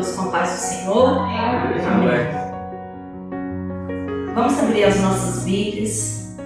todos 0.00 0.12
com 0.12 0.22
a 0.22 0.30
paz 0.30 0.50
do 0.50 0.56
Senhor. 0.56 1.08
Amém. 1.18 2.40
Vamos 4.34 4.58
abrir 4.58 4.84
as 4.84 4.98
nossas 5.00 5.44
Bíblias. 5.44 6.36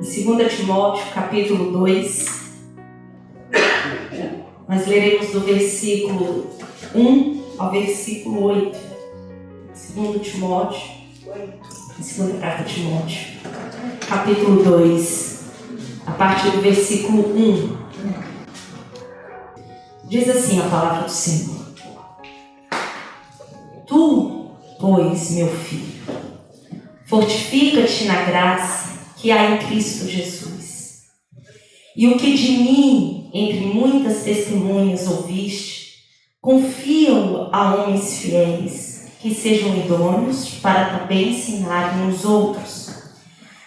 Em 0.00 0.24
2 0.24 0.56
Timóteo, 0.56 1.04
capítulo 1.12 1.70
2. 1.72 2.42
Nós 4.68 4.86
leremos 4.86 5.28
do 5.32 5.40
versículo 5.40 6.50
1 6.94 7.42
ao 7.58 7.70
versículo 7.70 8.42
8. 8.44 8.78
2 9.94 10.26
Timóteo. 10.26 11.02
Segunda 12.00 12.38
carta 12.40 12.64
de 12.64 12.74
Timóteo, 12.74 13.40
capítulo 14.08 14.64
2, 14.64 15.44
a 16.04 16.10
partir 16.12 16.50
do 16.50 16.60
versículo 16.60 17.22
1. 17.36 17.76
Diz 20.08 20.28
assim 20.28 20.58
a 20.58 20.64
palavra 20.64 21.04
do 21.04 21.10
Senhor. 21.10 21.61
Pois, 24.82 25.30
meu 25.30 25.46
filho, 25.46 26.02
fortifica-te 27.06 28.04
na 28.06 28.24
graça 28.24 28.98
que 29.16 29.30
há 29.30 29.52
em 29.52 29.58
Cristo 29.58 30.08
Jesus. 30.08 31.02
E 31.96 32.08
o 32.08 32.18
que 32.18 32.36
de 32.36 32.50
mim, 32.50 33.30
entre 33.32 33.60
muitas 33.60 34.24
testemunhas, 34.24 35.06
ouviste, 35.06 35.98
confia-o 36.40 37.48
a 37.52 37.76
homens 37.76 38.18
fiéis, 38.18 39.06
que 39.20 39.32
sejam 39.32 39.76
idôneos 39.76 40.48
para 40.60 40.98
também 40.98 41.28
ensinarem 41.28 42.08
os 42.08 42.24
outros. 42.24 42.90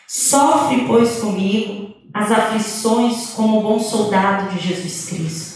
Sofre, 0.06 0.84
pois, 0.86 1.20
comigo 1.20 1.96
as 2.14 2.30
aflições 2.30 3.30
como 3.30 3.62
bom 3.62 3.80
soldado 3.80 4.54
de 4.54 4.68
Jesus 4.68 5.06
Cristo. 5.06 5.56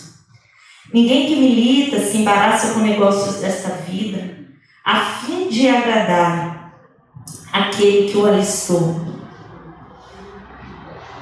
Ninguém 0.94 1.28
que 1.28 1.36
milita 1.36 2.00
se 2.00 2.18
embaraça 2.18 2.74
com 2.74 2.80
negócios 2.80 3.42
desta 3.42 3.70
vida, 3.70 4.39
a 4.84 5.00
fim 5.06 5.50
de 5.50 5.68
agradar 5.68 6.74
aquele 7.52 8.10
que 8.10 8.18
o 8.18 8.26
alistou 8.26 9.00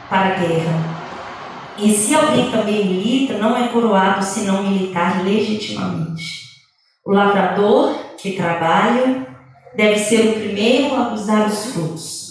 para 0.09 0.35
a 0.35 0.39
guerra. 0.39 0.97
E 1.77 1.91
se 1.91 2.15
alguém 2.15 2.49
também 2.49 2.85
milita, 2.85 3.37
não 3.37 3.55
é 3.55 3.67
coroado 3.67 4.23
se 4.23 4.41
não 4.41 4.63
militar 4.63 5.23
legitimamente. 5.23 6.47
O 7.05 7.11
lavrador 7.11 7.93
que 8.17 8.31
trabalha 8.31 9.27
deve 9.75 9.99
ser 9.99 10.29
o 10.29 10.33
primeiro 10.33 10.95
a 10.95 11.13
usar 11.13 11.47
os 11.47 11.67
frutos. 11.67 12.27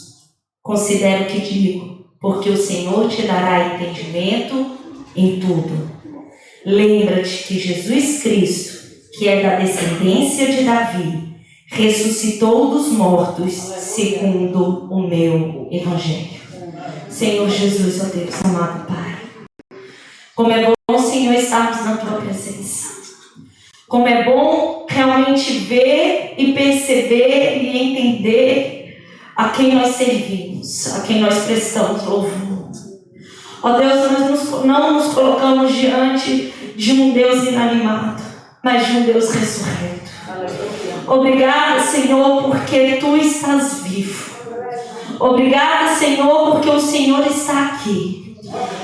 Considero 0.63 1.25
o 1.25 1.27
que 1.29 1.41
digo, 1.41 2.07
porque 2.21 2.51
o 2.51 2.57
Senhor 2.57 3.09
te 3.09 3.23
dará 3.23 3.75
entendimento 3.75 4.77
em 5.15 5.39
tudo. 5.39 5.89
Lembra-te 6.65 7.45
que 7.45 7.59
Jesus 7.59 8.23
Cristo, 8.23 8.76
que 9.17 9.28
é 9.28 9.42
da 9.42 9.56
descendência 9.56 10.47
de 10.47 10.64
Davi, 10.64 11.36
ressuscitou 11.67 12.70
dos 12.70 12.89
mortos 12.89 13.55
segundo 13.55 14.89
o 14.91 15.09
meu 15.09 15.69
evangelho. 15.70 16.36
Senhor 17.09 17.48
Jesus, 17.48 18.00
ó 18.00 18.14
Deus 18.14 18.44
amado 18.44 18.87
Pai. 18.87 19.17
Como 20.34 20.53
é 20.53 20.67
bom, 20.67 20.98
Senhor, 20.98 21.34
estarmos 21.34 21.84
na 21.84 21.97
tua 21.97 22.20
presença. 22.20 22.94
Como 23.89 24.06
é 24.06 24.25
bom 24.25 24.84
realmente 24.89 25.59
ver 25.61 26.34
e 26.37 26.53
perceber 26.53 27.62
e 27.62 27.78
entender 27.78 29.03
a 29.34 29.48
quem 29.48 29.75
nós 29.75 29.94
servimos, 29.94 30.94
a 30.94 31.00
quem 31.06 31.20
nós 31.20 31.44
prestamos 31.44 32.05
louvor. 32.05 32.70
Ó 33.62 33.72
Deus, 33.78 34.11
nós 34.12 34.64
não 34.64 34.92
nos 34.94 35.14
colocamos 35.14 35.75
diante 35.75 36.53
de 36.77 36.92
um 36.92 37.12
Deus 37.12 37.48
inanimado, 37.48 38.22
mas 38.67 38.84
de 38.84 38.97
um 38.97 39.03
Deus 39.03 39.33
ressurreto. 39.33 40.11
Obrigada, 41.06 41.81
Senhor, 41.82 42.43
porque 42.43 42.97
tu 42.97 43.16
estás 43.16 43.82
vivo. 43.84 44.34
Obrigada, 45.21 45.94
Senhor, 45.94 46.50
porque 46.50 46.69
o 46.71 46.81
Senhor 46.81 47.25
está 47.25 47.66
aqui. 47.66 48.37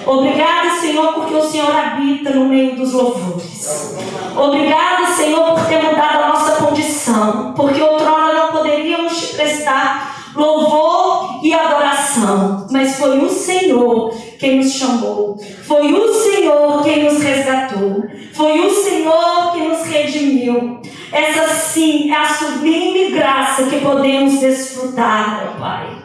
Obrigada, 0.06 0.80
Senhor, 0.80 1.14
porque 1.14 1.34
o 1.34 1.42
Senhor 1.42 1.74
habita 1.76 2.30
no 2.30 2.44
meio 2.44 2.76
dos 2.76 2.92
louvores. 2.92 3.96
Obrigada, 4.36 5.08
Senhor, 5.16 5.52
por 5.52 5.66
ter 5.66 5.82
mudado 5.82 6.22
a 6.22 6.28
nossa 6.28 6.64
condição, 6.64 7.52
porque 7.56 7.82
outrora 7.82 8.34
não 8.34 8.52
poderíamos 8.52 9.18
te 9.18 9.34
prestar 9.34 10.30
louvor 10.36 11.40
e 11.42 11.52
adoração, 11.52 12.68
mas 12.70 12.96
foi 12.98 13.18
o 13.18 13.28
Senhor 13.28 14.14
quem 14.38 14.58
nos 14.58 14.72
chamou, 14.74 15.31
podemos 23.82 24.40
desfrutar, 24.40 25.56
Pai. 25.58 26.02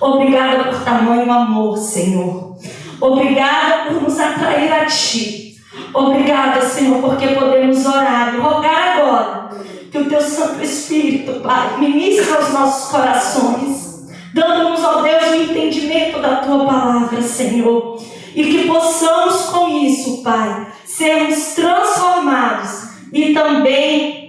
Obrigada 0.00 0.64
por 0.64 0.82
tamanho 0.82 1.30
amor, 1.30 1.76
Senhor. 1.76 2.56
Obrigada 3.00 3.84
por 3.84 4.02
nos 4.02 4.18
atrair 4.18 4.72
a 4.72 4.86
Ti. 4.86 5.56
Obrigada, 5.92 6.62
Senhor, 6.62 7.00
porque 7.00 7.28
podemos 7.28 7.84
orar 7.84 8.34
e 8.34 8.38
rogar 8.38 8.98
agora 8.98 9.50
que 9.90 9.98
o 9.98 10.08
Teu 10.08 10.20
Santo 10.20 10.62
Espírito, 10.62 11.40
Pai, 11.40 11.78
ministre 11.78 12.32
aos 12.32 12.52
nossos 12.52 12.90
corações, 12.90 14.08
dando-nos, 14.32 14.84
ó 14.84 15.02
Deus, 15.02 15.30
o 15.30 15.34
entendimento 15.34 16.20
da 16.20 16.36
Tua 16.36 16.64
palavra, 16.64 17.20
Senhor. 17.22 18.00
E 18.34 18.44
que 18.44 18.68
possamos 18.68 19.46
com 19.46 19.68
isso, 19.68 20.22
Pai, 20.22 20.68
sermos 20.84 21.54
transformados 21.54 22.90
e 23.12 23.34
também 23.34 24.19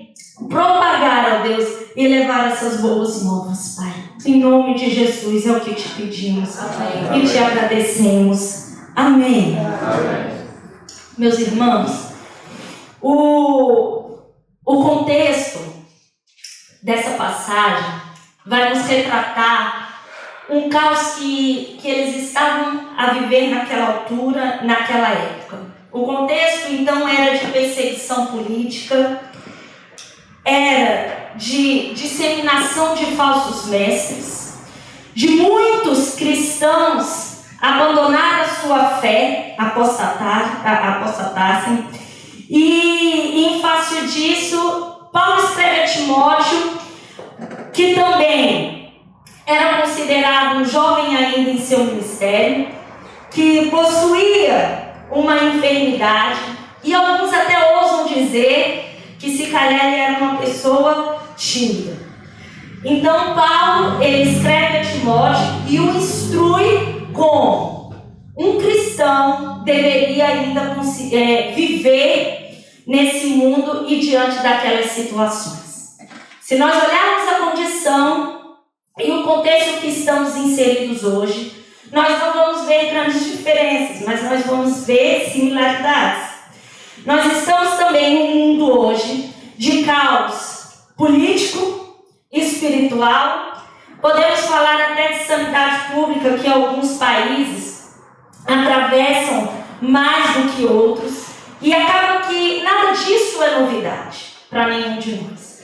propagar, 0.47 1.39
ó 1.39 1.43
Deus, 1.43 1.67
e 1.95 2.07
levar 2.07 2.51
essas 2.51 2.81
boas 2.81 3.23
novas, 3.23 3.75
Pai. 3.75 3.93
Em 4.25 4.39
nome 4.39 4.75
de 4.75 4.89
Jesus 4.89 5.45
é 5.47 5.51
o 5.51 5.59
que 5.59 5.73
te 5.73 5.89
pedimos 5.89 6.57
Amém. 6.57 7.23
e 7.23 7.27
te 7.27 7.37
agradecemos. 7.37 8.77
Amém. 8.95 9.57
Amém. 9.57 10.41
Meus 11.17 11.39
irmãos, 11.39 12.11
o, 13.01 14.17
o 14.65 14.83
contexto 14.83 15.59
dessa 16.83 17.11
passagem 17.11 18.01
vai 18.45 18.73
nos 18.73 18.85
retratar 18.87 19.91
um 20.49 20.69
caos 20.69 21.15
que, 21.15 21.77
que 21.81 21.87
eles 21.87 22.27
estavam 22.27 22.89
a 22.97 23.13
viver 23.13 23.49
naquela 23.49 23.99
altura, 23.99 24.61
naquela 24.63 25.09
época. 25.09 25.59
O 25.91 26.05
contexto 26.05 26.71
então 26.71 27.07
era 27.07 27.37
de 27.37 27.51
perseguição 27.51 28.27
política, 28.27 29.21
era 30.43 31.31
de 31.35 31.93
disseminação 31.93 32.95
de 32.95 33.05
falsos 33.15 33.67
mestres, 33.67 34.59
de 35.13 35.27
muitos 35.27 36.15
cristãos 36.15 37.31
abandonar 37.61 38.41
a 38.41 38.47
sua 38.47 38.85
fé, 38.99 39.55
apostatar, 39.57 40.61
apostatassem, 40.65 41.87
e 42.49 43.45
em 43.45 43.61
face 43.61 44.07
disso, 44.07 45.09
Paulo 45.13 45.43
escreve 45.43 45.81
a 45.81 45.85
Timóteo, 45.85 46.79
que 47.71 47.93
também 47.93 48.93
era 49.45 49.81
considerado 49.81 50.57
um 50.57 50.65
jovem 50.65 51.15
ainda 51.15 51.51
em 51.51 51.59
seu 51.59 51.85
ministério, 51.85 52.69
que 53.29 53.69
possuía 53.69 54.95
uma 55.11 55.37
enfermidade, 55.37 56.39
e 56.83 56.93
alguns 56.93 57.31
até 57.31 57.75
ousam 57.75 58.07
dizer 58.07 58.90
que 59.21 59.29
se 59.29 59.51
calhar 59.51 59.85
ele 59.85 60.01
era 60.01 60.17
uma 60.17 60.37
pessoa 60.37 61.21
tímida. 61.37 61.95
Então 62.83 63.35
Paulo 63.35 64.01
ele 64.01 64.31
escreve 64.31 64.77
a 64.77 64.83
Timóteo 64.83 65.45
e 65.69 65.79
o 65.79 65.95
instrui 65.95 67.07
como 67.13 67.93
um 68.35 68.57
cristão 68.57 69.63
deveria 69.63 70.25
ainda 70.25 70.75
é, 71.13 71.51
viver 71.51 72.65
nesse 72.87 73.27
mundo 73.27 73.85
e 73.87 73.99
diante 73.99 74.41
daquelas 74.41 74.87
situações. 74.87 75.97
Se 76.41 76.57
nós 76.57 76.73
olharmos 76.75 77.29
a 77.29 77.45
condição 77.45 78.57
e 78.97 79.11
o 79.11 79.23
contexto 79.23 79.81
que 79.81 79.87
estamos 79.89 80.35
inseridos 80.35 81.03
hoje, 81.03 81.63
nós 81.91 82.19
não 82.19 82.33
vamos 82.33 82.67
ver 82.67 82.89
grandes 82.89 83.23
diferenças, 83.23 84.01
mas 84.03 84.23
nós 84.23 84.43
vamos 84.47 84.85
ver 84.87 85.29
similaridades. 85.29 86.30
Nós 87.05 87.25
estamos 87.37 87.77
também 87.77 88.13
num 88.13 88.35
mundo 88.35 88.79
hoje 88.79 89.33
de 89.57 89.83
caos 89.83 90.85
político, 90.95 91.97
espiritual. 92.31 93.63
Podemos 93.99 94.41
falar 94.41 94.91
até 94.91 95.13
de 95.13 95.23
sanidade 95.25 95.93
pública, 95.93 96.37
que 96.37 96.47
alguns 96.47 96.97
países 96.97 97.95
atravessam 98.45 99.51
mais 99.81 100.35
do 100.35 100.49
que 100.55 100.65
outros. 100.65 101.25
E 101.59 101.73
acaba 101.73 102.27
que 102.27 102.61
nada 102.61 102.91
disso 102.91 103.41
é 103.41 103.59
novidade 103.59 104.33
para 104.49 104.67
nenhum 104.67 104.99
de 104.99 105.15
nós. 105.15 105.63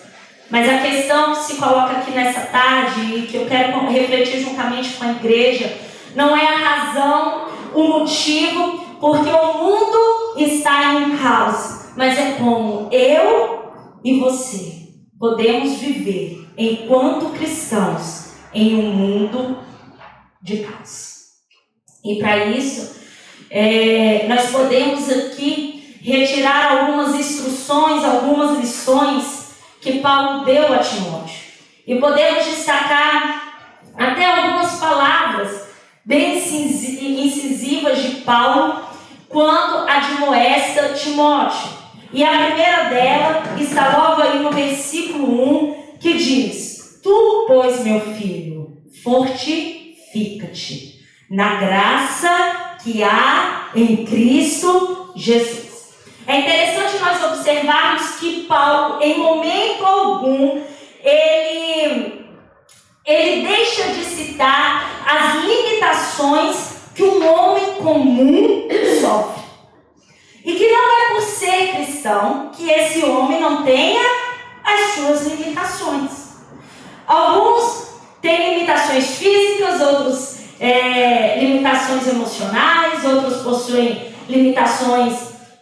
Mas 0.49 0.67
a 0.67 0.79
questão 0.79 1.35
que 1.35 1.43
se 1.43 1.55
coloca 1.57 1.97
aqui 1.97 2.11
nessa 2.11 2.41
tarde 2.41 3.01
e 3.01 3.27
que 3.27 3.37
eu 3.37 3.45
quero 3.45 3.85
refletir 3.87 4.39
juntamente 4.39 4.93
com 4.93 5.05
a 5.05 5.11
igreja 5.11 5.77
não 6.15 6.35
é 6.35 6.47
a 6.47 6.57
razão, 6.57 7.47
o 7.75 7.99
motivo 7.99 8.86
porque 8.99 9.29
o 9.29 9.53
mundo 9.53 10.35
está 10.37 10.93
em 10.93 11.17
caos, 11.17 11.87
mas 11.95 12.17
é 12.17 12.31
como 12.33 12.89
eu 12.91 13.71
e 14.03 14.19
você 14.19 14.77
podemos 15.19 15.75
viver 15.75 16.47
enquanto 16.57 17.37
cristãos 17.37 18.33
em 18.53 18.75
um 18.75 18.91
mundo 18.91 19.59
de 20.41 20.57
caos. 20.57 21.17
E 22.03 22.19
para 22.19 22.45
isso, 22.45 22.99
é, 23.49 24.25
nós 24.27 24.51
podemos 24.51 25.09
aqui 25.09 25.99
retirar 26.01 26.77
algumas 26.77 27.15
instruções, 27.15 28.03
algumas 28.03 28.59
lições 28.59 29.57
que 29.81 29.99
Paulo 29.99 30.45
deu 30.45 30.73
a 30.73 30.79
Timóteo. 30.79 31.47
E 31.85 31.95
podemos 31.99 32.45
destacar 32.45 33.47
até 33.95 34.25
algumas 34.25 34.79
palavras 34.79 35.66
bem 36.07 36.37
incisivas 36.37 38.01
de 38.01 38.21
Paulo 38.21 38.81
quando 39.27 39.89
admoesta 39.89 40.93
Timóteo. 40.93 41.75
E 42.13 42.23
a 42.23 42.45
primeira 42.45 42.83
dela 42.85 43.43
está 43.59 43.97
logo 43.97 44.21
aí 44.21 44.39
no 44.39 44.49
versículo 44.51 45.65
1, 45.65 45.97
que 45.99 46.13
diz: 46.13 47.01
Tu, 47.03 47.45
pois, 47.45 47.83
meu 47.83 47.99
filho, 47.99 48.77
fortifica-te 49.03 51.01
na 51.29 51.55
graça 51.55 52.77
que 52.81 53.03
há 53.03 53.71
em 53.75 54.05
Cristo 54.05 55.11
Jesus. 55.13 55.67
É 56.25 56.39
interessante 56.39 56.99
nós 56.99 57.21
observarmos 57.33 58.15
que 58.15 58.43
Paulo, 58.43 59.01
em 59.01 59.17
momento 59.17 59.85
algum, 59.85 60.61
ele, 61.03 62.25
ele 63.05 63.45
deixa 63.45 63.89
de 63.89 64.05
citar 64.05 64.96
as 65.07 65.41
limitações 65.45 66.55
que 66.93 67.01
um 67.01 67.25
homem 67.25 67.75
comum 67.75 68.67
sofre. 68.99 69.43
E 70.43 70.53
que 70.53 70.67
não 70.69 71.01
é 71.01 71.13
por 71.13 71.21
ser 71.21 71.75
cristão 71.75 72.51
que 72.53 72.69
esse 72.69 73.05
homem 73.05 73.39
não 73.39 73.63
tenha 73.63 74.03
as 74.65 74.95
suas 74.95 75.27
limitações. 75.27 76.11
Alguns 77.07 77.87
têm 78.21 78.55
limitações 78.55 79.17
físicas, 79.17 79.79
outros 79.79 80.39
é, 80.59 81.39
limitações 81.39 82.05
emocionais, 82.05 83.05
outros 83.05 83.43
possuem 83.43 84.13
limitações 84.27 85.13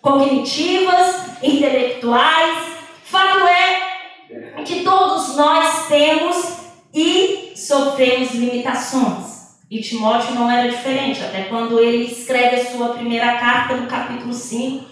cognitivas, 0.02 1.18
intelectuais. 1.44 2.66
Fato 3.04 3.46
é 3.48 4.64
que 4.64 4.84
todos 4.84 5.36
nós 5.36 5.88
temos 5.88 6.56
e 6.92 7.54
sofremos 7.56 8.34
limitações. 8.34 9.35
E 9.70 9.82
Timóteo 9.82 10.36
não 10.36 10.50
era 10.50 10.70
diferente, 10.70 11.24
até 11.24 11.44
quando 11.46 11.80
ele 11.80 12.06
escreve 12.06 12.58
a 12.58 12.66
sua 12.66 12.90
primeira 12.90 13.38
carta 13.38 13.76
no 13.76 13.88
capítulo 13.88 14.34
5, 14.34 14.86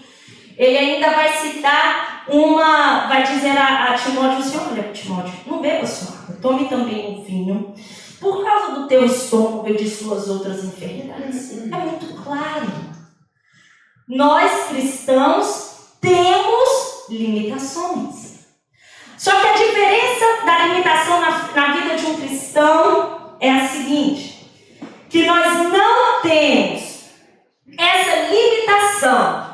ele 0.56 0.76
ainda 0.76 1.10
vai 1.10 1.36
citar 1.36 2.24
uma, 2.28 3.06
vai 3.06 3.22
dizer 3.22 3.56
a, 3.56 3.90
a 3.90 3.94
Timóteo 3.94 4.38
assim, 4.38 4.58
olha 4.58 4.92
Timóteo, 4.92 5.34
não 5.46 5.60
beba 5.60 5.86
sua 5.86 6.16
água, 6.16 6.38
tome 6.40 6.68
também 6.68 7.14
o 7.14 7.22
vinho, 7.22 7.74
por 8.20 8.44
causa 8.44 8.72
do 8.72 8.88
teu 8.88 9.04
estômago 9.04 9.68
e 9.68 9.76
de 9.76 9.88
suas 9.88 10.28
outras 10.28 10.64
enfermidades. 10.64 11.52
É 11.52 11.76
muito 11.76 12.22
claro. 12.22 12.66
Nós 14.08 14.68
cristãos 14.68 15.96
temos 16.00 17.08
limitações. 17.08 18.44
Só 19.16 19.30
que 19.40 19.46
a 19.46 19.52
diferença 19.52 20.44
da 20.44 20.66
limitação 20.66 21.20
na, 21.20 21.30
na 21.54 21.74
vida 21.74 21.96
de 21.96 22.06
um 22.06 22.16
cristão 22.16 23.36
é 23.40 23.50
a 23.50 23.68
seguinte: 23.68 24.33
que 25.14 25.26
nós 25.26 25.70
não 25.70 26.22
temos 26.22 27.04
essa 27.78 28.32
limitação 28.32 29.46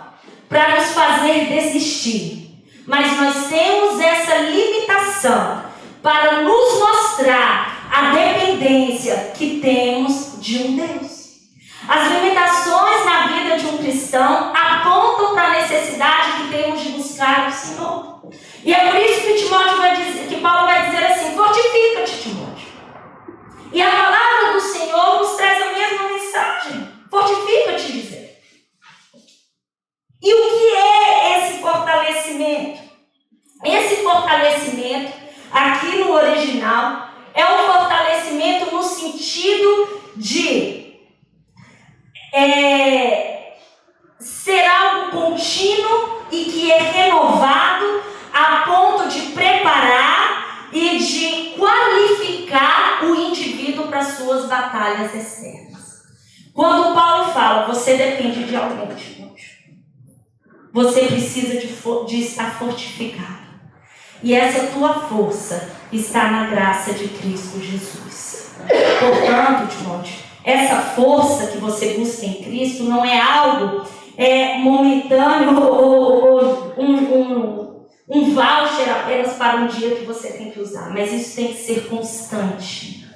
para 0.49 0.77
nos 0.77 0.93
fazer 0.93 1.49
desistir, 1.49 2.65
mas 2.87 3.15
nós 3.21 3.47
temos 3.49 4.01
essa 4.01 4.37
limitação 4.37 5.65
para 6.03 6.41
nos 6.41 6.79
mostrar 6.81 7.91
a 7.93 8.11
dependência 8.11 9.33
que 9.37 9.61
temos 9.61 10.41
de 10.41 10.63
um 10.63 10.77
Deus. 10.77 11.29
As 11.87 12.11
limitações 12.11 13.05
na 13.05 13.27
vida 13.27 13.59
de 13.59 13.67
um 13.67 13.77
cristão 13.77 14.55
apontam 14.57 15.35
para 15.35 15.49
a 15.49 15.61
necessidade 15.61 16.39
que 16.39 16.57
temos 16.57 16.81
de 16.81 16.89
buscar 16.93 17.51
o 17.51 17.53
Senhor. 17.53 18.31
E 18.65 18.73
é 18.73 18.91
por 18.91 18.99
isso 18.99 19.21
que 19.27 19.35
Timóteo 19.35 19.77
vai 19.77 19.95
dizer, 19.95 20.27
que 20.27 20.41
Paulo 20.41 20.67
vai 20.67 20.87
dizer 20.87 21.05
assim: 21.05 21.37
fortifica-te, 21.37 22.23
Timóteo. 22.23 22.71
E 23.73 23.81
a 23.81 23.89
palavra 23.89 24.53
do 24.53 24.61
Senhor 24.61 25.21
nos 25.21 25.37
traz 25.37 25.63
a 25.63 25.73
mesma 25.73 26.09
mensagem. 26.09 26.89
Fortifica-te, 27.09 27.93
dizer. 27.93 28.39
E 30.23 30.35
o 30.35 30.49
que 30.49 30.77
é 30.77 31.39
esse 31.39 31.63
fortalecimento? 31.63 32.81
Esse 33.65 34.03
fortalecimento, 34.03 35.13
aqui 35.51 35.97
no 35.97 36.13
original, 36.13 37.09
é 37.33 37.45
um 37.45 37.67
fortalecimento 37.67 38.75
no 38.75 38.83
sentido 38.83 40.01
de 40.17 40.95
é, 42.35 43.55
ser 44.19 44.65
algo 44.67 45.11
contínuo 45.11 46.27
e 46.31 46.45
que 46.45 46.71
é 46.71 46.79
renovado 46.79 48.03
a 48.33 48.63
ponto 48.67 49.09
de 49.09 49.21
preparar 49.33 50.69
e 50.73 50.99
de 50.99 51.55
qualificar 51.59 53.05
o 53.05 53.15
indivíduo 53.15 53.89
para 53.89 54.05
suas 54.05 54.47
batalhas 54.47 55.15
externas. 55.15 56.03
Quando 56.53 56.95
Paulo 56.95 57.33
fala, 57.33 57.67
você 57.67 57.97
depende 57.97 58.45
de 58.45 58.57
alguém, 58.57 58.81
Você 60.73 61.07
precisa 61.07 61.59
de, 61.59 61.69
de 62.07 62.21
estar 62.23 62.59
fortificado. 62.59 63.51
E 64.23 64.35
essa 64.35 64.67
tua 64.69 64.95
força 65.01 65.71
está 65.93 66.31
na 66.31 66.47
graça 66.47 66.93
de 66.93 67.09
Cristo 67.09 67.61
Jesus. 67.61 68.51
Portanto, 69.01 69.77
Timóteo, 69.77 70.15
essa 70.45 70.77
força 70.77 71.47
que 71.49 71.59
você 71.59 71.95
busca 71.95 72.27
em 72.27 72.43
Cristo 72.43 72.85
não 72.85 73.05
é 73.05 73.21
algo 73.21 73.85
é, 74.17 74.59
momentâneo 74.59 75.59
ou, 75.65 76.35
ou 76.35 76.75
um, 76.79 76.97
um, 76.97 77.87
um 78.09 78.35
voucher 78.35 78.91
apenas 78.91 79.33
para 79.35 79.63
um 79.63 79.67
dia 79.67 79.97
que 79.97 80.05
você 80.05 80.33
tem 80.33 80.51
que 80.51 80.61
usar, 80.61 80.91
mas 80.91 81.13
isso 81.13 81.37
tem 81.37 81.49
que 81.49 81.63
ser 81.63 81.89
constante, 81.89 83.07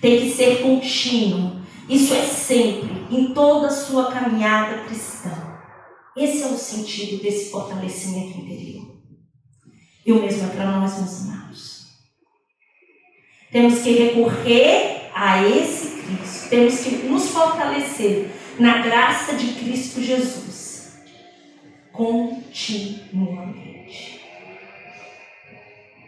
tem 0.00 0.20
que 0.20 0.30
ser 0.30 0.62
contínuo. 0.62 1.58
Isso 1.88 2.12
é 2.12 2.20
sempre, 2.20 3.06
em 3.10 3.32
toda 3.32 3.68
a 3.68 3.70
sua 3.70 4.10
caminhada 4.10 4.82
cristã. 4.84 5.47
Esse 6.18 6.42
é 6.42 6.46
o 6.46 6.58
sentido 6.58 7.22
desse 7.22 7.50
fortalecimento 7.50 8.38
interior. 8.38 8.98
E 10.04 10.12
o 10.12 10.20
mesmo 10.20 10.46
é 10.46 10.48
para 10.54 10.78
nós, 10.78 10.98
meus 10.98 11.20
amados. 11.20 11.86
Temos 13.52 13.78
que 13.80 13.92
recorrer 13.92 15.10
a 15.14 15.46
esse 15.46 16.02
Cristo. 16.02 16.48
Temos 16.50 16.80
que 16.80 16.96
nos 17.06 17.28
fortalecer 17.28 18.30
na 18.58 18.82
graça 18.82 19.34
de 19.34 19.54
Cristo 19.54 20.02
Jesus. 20.02 20.98
Continuamente. 21.92 24.18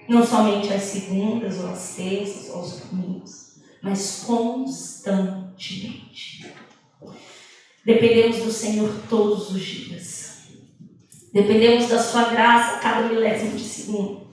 Não 0.09 0.27
somente 0.27 0.73
às 0.73 0.83
segundas 0.83 1.61
ou 1.61 1.71
às 1.71 1.95
terças 1.95 2.51
ou 2.51 2.57
aos 2.57 2.81
domingos, 2.81 3.61
mas 3.81 4.25
constantemente. 4.27 6.53
Dependemos 7.85 8.39
do 8.39 8.53
Senhor 8.53 8.91
todos 9.09 9.51
os 9.51 9.63
dias. 9.63 10.49
Dependemos 11.33 11.89
da 11.89 11.99
sua 11.99 12.25
graça 12.25 12.77
a 12.77 12.79
cada 12.81 13.09
milésimo 13.09 13.57
de 13.57 13.65
segundo. 13.65 14.29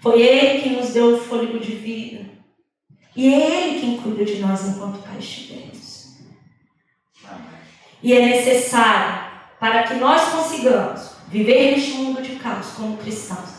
Foi 0.00 0.22
Ele 0.22 0.62
que 0.62 0.70
nos 0.70 0.90
deu 0.90 1.14
o 1.14 1.20
fôlego 1.20 1.58
de 1.58 1.72
vida. 1.72 2.24
E 3.14 3.32
é 3.32 3.68
Ele 3.68 3.80
quem 3.80 3.96
cuida 3.98 4.24
de 4.24 4.36
nós 4.36 4.66
enquanto 4.66 5.02
cá 5.02 5.16
estivermos. 5.18 6.16
E 8.02 8.14
é 8.14 8.26
necessário, 8.26 9.30
para 9.58 9.82
que 9.82 9.94
nós 9.94 10.30
consigamos 10.30 11.10
viver 11.28 11.72
neste 11.72 11.92
mundo 11.92 12.22
de 12.22 12.36
caos 12.36 12.68
como 12.68 12.96
cristãos, 12.96 13.50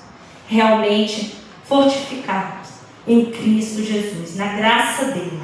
realmente 0.48 1.36
fortificarmos 1.66 2.70
em 3.08 3.26
Cristo 3.32 3.84
Jesus, 3.84 4.36
na 4.36 4.56
graça 4.56 5.06
dele. 5.06 5.40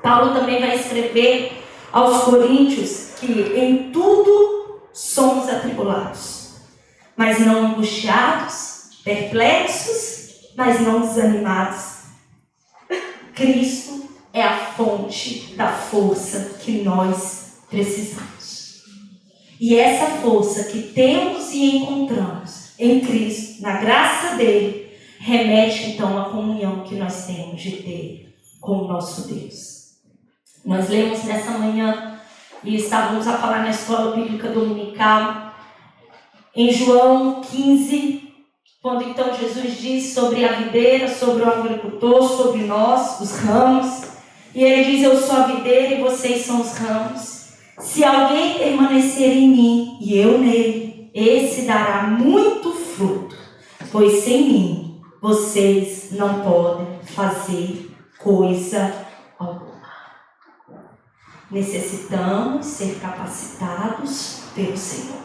Paulo 0.00 0.32
também 0.32 0.60
vai 0.60 0.76
escrever 0.76 1.64
aos 1.92 2.24
Coríntios 2.24 3.12
que 3.18 3.26
em 3.26 3.90
tudo 3.90 4.80
somos 4.92 5.48
atribulados, 5.48 6.54
mas 7.16 7.40
não 7.40 7.66
angustiados, 7.66 9.00
perplexos, 9.04 10.52
mas 10.56 10.80
não 10.80 11.00
desanimados. 11.00 11.98
Cristo 13.34 14.08
é 14.32 14.42
a 14.42 14.72
fonte 14.72 15.54
da 15.56 15.72
força 15.72 16.58
que 16.60 16.82
nós 16.82 17.62
precisamos. 17.70 18.82
E 19.60 19.76
essa 19.76 20.06
força 20.18 20.64
que 20.64 20.82
temos 20.92 21.52
e 21.52 21.76
encontramos 21.76 22.72
em 22.78 23.00
Cristo, 23.00 23.62
na 23.62 23.78
graça 23.78 24.36
dele, 24.36 24.92
remete 25.18 25.90
então 25.90 26.20
à 26.20 26.26
comunhão 26.26 26.84
que 26.84 26.94
nós 26.94 27.26
temos 27.26 27.60
de 27.60 27.72
ter 27.82 28.36
com 28.60 28.84
o 28.84 28.88
nosso 28.88 29.26
Deus. 29.26 29.77
Nós 30.64 30.88
lemos 30.88 31.24
nessa 31.24 31.52
manhã 31.52 32.18
e 32.64 32.76
estávamos 32.76 33.26
a 33.26 33.38
falar 33.38 33.60
na 33.60 33.70
escola 33.70 34.16
bíblica 34.16 34.48
dominical, 34.48 35.52
em 36.54 36.72
João 36.72 37.40
15, 37.40 38.28
Quando 38.82 39.04
então 39.04 39.36
Jesus 39.36 39.78
diz 39.78 40.12
sobre 40.12 40.44
a 40.44 40.52
videira, 40.52 41.08
sobre 41.08 41.42
o 41.42 41.48
agricultor, 41.48 42.22
sobre 42.22 42.62
nós, 42.62 43.20
os 43.20 43.38
ramos, 43.38 44.02
e 44.54 44.62
ele 44.62 44.84
diz: 44.84 45.02
Eu 45.02 45.20
sou 45.20 45.36
a 45.36 45.46
videira 45.46 45.94
e 45.94 46.02
vocês 46.02 46.44
são 46.44 46.60
os 46.60 46.72
ramos. 46.78 47.48
Se 47.78 48.02
alguém 48.04 48.54
permanecer 48.54 49.30
em 49.30 49.48
mim 49.48 49.98
e 50.00 50.18
eu 50.18 50.38
nele, 50.38 51.10
esse 51.14 51.62
dará 51.62 52.02
muito 52.04 52.72
fruto, 52.72 53.36
pois 53.90 54.24
sem 54.24 54.44
mim 54.44 55.00
vocês 55.20 56.08
não 56.12 56.42
podem 56.42 56.86
fazer 57.14 57.90
coisa. 58.18 59.07
Necessitamos 61.50 62.66
ser 62.66 62.98
capacitados 63.00 64.40
pelo 64.54 64.76
Senhor. 64.76 65.22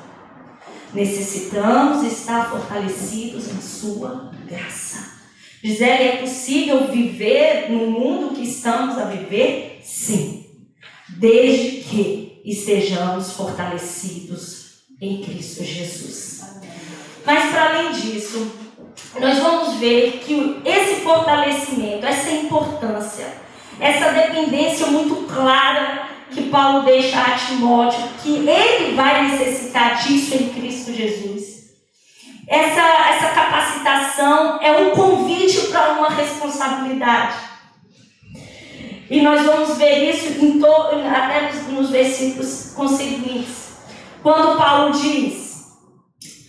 Necessitamos 0.93 2.03
estar 2.03 2.49
fortalecidos 2.49 3.49
em 3.49 3.59
Sua 3.59 4.31
graça. 4.47 5.11
Gisele, 5.61 6.03
é 6.03 6.17
possível 6.17 6.87
viver 6.87 7.71
no 7.71 7.89
mundo 7.89 8.35
que 8.35 8.43
estamos 8.43 8.97
a 8.97 9.05
viver? 9.05 9.79
Sim. 9.83 10.45
Desde 11.09 11.83
que 11.83 12.41
estejamos 12.45 13.33
fortalecidos 13.33 14.83
em 15.01 15.21
Cristo 15.23 15.63
Jesus. 15.63 16.41
Mas 17.25 17.51
para 17.51 17.69
além 17.69 17.91
disso, 17.93 18.51
nós 19.19 19.39
vamos 19.39 19.75
ver 19.75 20.21
que 20.25 20.61
esse 20.65 21.01
fortalecimento, 21.01 22.05
essa 22.05 22.31
importância, 22.31 23.33
essa 23.79 24.11
dependência 24.11 24.87
muito 24.87 25.27
clara 25.27 26.12
que 26.33 26.49
Paulo 26.49 26.83
deixa 26.83 27.19
a 27.19 27.35
Timóteo, 27.35 28.01
que 28.21 28.37
ele 28.37 28.95
vai 28.95 29.29
necessitar 29.29 30.03
disso 30.03 30.35
em 30.35 30.49
Cristo 30.49 30.93
Jesus. 30.93 31.53
Essa, 32.47 32.81
essa 32.81 33.29
capacitação 33.29 34.61
é 34.61 34.71
um 34.77 34.91
convite 34.91 35.67
para 35.67 35.93
uma 35.93 36.09
responsabilidade. 36.09 37.37
E 39.09 39.21
nós 39.21 39.45
vamos 39.45 39.77
ver 39.77 40.09
isso 40.09 40.43
em 40.43 40.59
to, 40.59 40.65
até 40.65 41.51
nos, 41.51 41.67
nos 41.67 41.89
versículos 41.89 42.73
conseguintes. 42.75 43.73
Quando 44.21 44.57
Paulo 44.57 44.91
diz: 44.91 45.67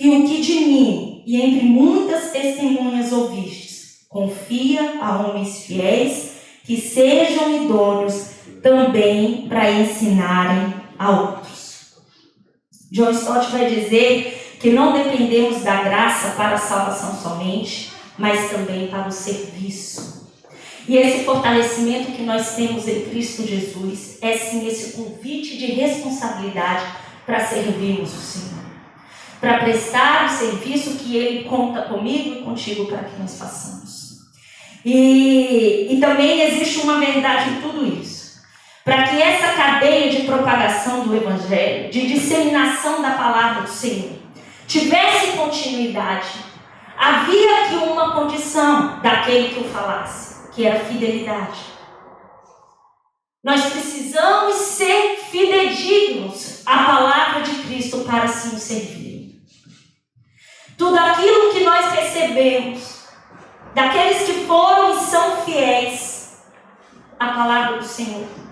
E 0.00 0.08
o 0.08 0.26
que 0.26 0.40
de 0.40 0.54
mim, 0.60 1.22
e 1.26 1.40
entre 1.40 1.66
muitas 1.66 2.30
testemunhas 2.30 3.12
ouvistes, 3.12 4.06
confia 4.08 4.98
a 5.00 5.18
homens 5.18 5.64
fiéis 5.64 6.34
que 6.64 6.80
sejam 6.80 7.64
idôneos 7.64 8.33
também 8.64 9.46
para 9.46 9.70
ensinarem 9.70 10.72
a 10.98 11.10
outros. 11.10 11.92
John 12.90 13.10
Stott 13.10 13.52
vai 13.52 13.68
dizer 13.68 14.56
que 14.58 14.70
não 14.70 14.94
dependemos 14.94 15.62
da 15.62 15.82
graça 15.82 16.30
para 16.30 16.54
a 16.54 16.58
salvação 16.58 17.14
somente, 17.14 17.92
mas 18.16 18.50
também 18.50 18.86
para 18.86 19.06
o 19.06 19.12
serviço. 19.12 20.32
E 20.88 20.96
esse 20.96 21.24
fortalecimento 21.24 22.12
que 22.12 22.22
nós 22.22 22.56
temos 22.56 22.88
em 22.88 23.02
Cristo 23.02 23.46
Jesus 23.46 24.16
é 24.22 24.38
sim 24.38 24.66
esse 24.66 24.92
convite 24.92 25.58
de 25.58 25.66
responsabilidade 25.66 26.86
para 27.26 27.44
servirmos 27.44 28.14
o 28.14 28.20
Senhor. 28.20 28.64
Para 29.42 29.58
prestar 29.58 30.26
o 30.26 30.30
serviço 30.30 30.96
que 30.96 31.16
Ele 31.16 31.44
conta 31.44 31.82
comigo 31.82 32.36
e 32.36 32.42
contigo 32.42 32.86
para 32.86 33.04
que 33.04 33.20
nós 33.20 33.36
façamos. 33.38 34.20
E, 34.82 35.88
e 35.90 36.00
também 36.00 36.40
existe 36.40 36.80
uma 36.80 36.98
verdade 36.98 37.50
em 37.50 37.60
tudo 37.60 37.86
isso 37.86 38.13
para 38.84 39.04
que 39.04 39.20
essa 39.20 39.54
cadeia 39.54 40.10
de 40.10 40.26
propagação 40.26 41.04
do 41.04 41.16
Evangelho, 41.16 41.90
de 41.90 42.06
disseminação 42.06 43.00
da 43.00 43.12
palavra 43.12 43.62
do 43.62 43.68
Senhor, 43.68 44.12
tivesse 44.66 45.32
continuidade, 45.38 46.28
havia 46.98 47.62
aqui 47.62 47.76
uma 47.76 48.12
condição 48.12 49.00
daquele 49.00 49.54
que 49.54 49.60
o 49.60 49.68
falasse, 49.68 50.50
que 50.52 50.66
era 50.66 50.84
fidelidade. 50.84 51.72
Nós 53.42 53.64
precisamos 53.72 54.56
ser 54.56 55.18
fidedignos 55.30 56.62
à 56.66 56.84
palavra 56.84 57.42
de 57.42 57.54
Cristo 57.62 58.00
para 58.00 58.24
assim 58.24 58.58
servir. 58.58 59.42
Tudo 60.76 60.98
aquilo 60.98 61.52
que 61.52 61.64
nós 61.64 61.90
recebemos, 61.92 63.06
daqueles 63.74 64.26
que 64.26 64.44
foram 64.46 64.98
e 64.98 65.00
são 65.04 65.42
fiéis 65.42 66.42
à 67.18 67.28
palavra 67.28 67.78
do 67.78 67.84
Senhor, 67.84 68.43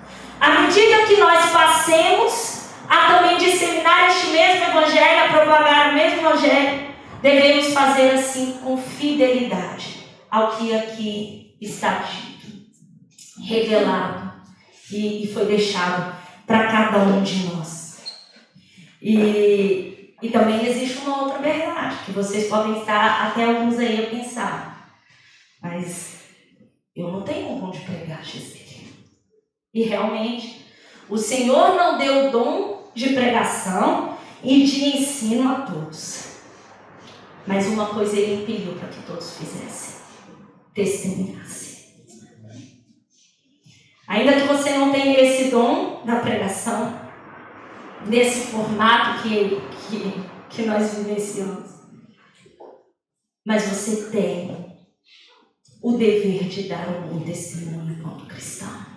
à 0.43 0.61
medida 0.63 1.07
que 1.07 1.19
nós 1.19 1.53
passemos 1.53 2.65
a 2.89 3.13
também 3.13 3.39
disseminar 3.39 4.09
este 4.09 4.27
mesmo 4.27 4.65
evangelho, 4.65 5.25
a 5.25 5.29
propagar 5.29 5.91
o 5.91 5.95
mesmo 5.95 6.19
evangelho, 6.19 6.89
devemos 7.23 7.73
fazer 7.73 8.11
assim 8.11 8.59
com 8.61 8.77
fidelidade 8.77 10.05
ao 10.29 10.57
que 10.57 10.75
aqui 10.75 11.57
está 11.61 12.01
dito, 12.01 12.67
revelado 13.47 14.33
e, 14.91 15.23
e 15.23 15.33
foi 15.33 15.45
deixado 15.45 16.17
para 16.45 16.67
cada 16.67 16.99
um 16.99 17.23
de 17.23 17.47
nós. 17.47 18.03
E, 19.01 20.17
e 20.21 20.29
também 20.31 20.67
existe 20.67 20.99
uma 21.07 21.23
outra 21.23 21.39
verdade, 21.39 21.99
que 22.05 22.11
vocês 22.11 22.49
podem 22.49 22.81
estar 22.81 23.29
até 23.29 23.45
alguns 23.45 23.79
aí 23.79 24.07
a 24.07 24.11
pensar. 24.11 24.93
Mas 25.63 26.25
eu 26.97 27.13
não 27.13 27.23
tenho 27.23 27.65
onde 27.65 27.79
pregar, 27.79 28.25
Jesus. 28.25 28.62
E 29.73 29.83
realmente, 29.83 30.67
o 31.09 31.17
Senhor 31.17 31.75
não 31.75 31.99
deu 31.99 32.29
o 32.29 32.31
dom 32.31 32.91
de 32.95 33.11
pregação 33.14 34.19
e 34.43 34.64
de 34.64 34.97
ensino 34.97 35.50
a 35.50 35.62
todos. 35.62 36.33
Mas 37.47 37.67
uma 37.67 37.87
coisa 37.87 38.17
ele 38.17 38.43
impediu 38.43 38.75
para 38.75 38.88
que 38.88 39.02
todos 39.02 39.37
fizessem: 39.37 40.00
testemunhassem. 40.75 41.73
Ainda 44.07 44.41
que 44.41 44.47
você 44.47 44.71
não 44.76 44.93
tenha 44.93 45.19
esse 45.21 45.50
dom 45.50 46.02
da 46.05 46.17
pregação, 46.17 47.00
nesse 48.07 48.49
formato 48.49 49.23
que, 49.23 49.61
que, 49.88 50.25
que 50.50 50.62
nós 50.62 50.95
vivenciamos, 50.95 51.71
mas 53.45 53.64
você 53.64 54.11
tem 54.11 54.76
o 55.83 55.93
dever 55.97 56.45
de 56.45 56.69
dar 56.69 56.88
um 56.88 57.09
bom 57.09 57.25
testemunho 57.25 57.97
enquanto 57.99 58.26
cristão. 58.26 58.92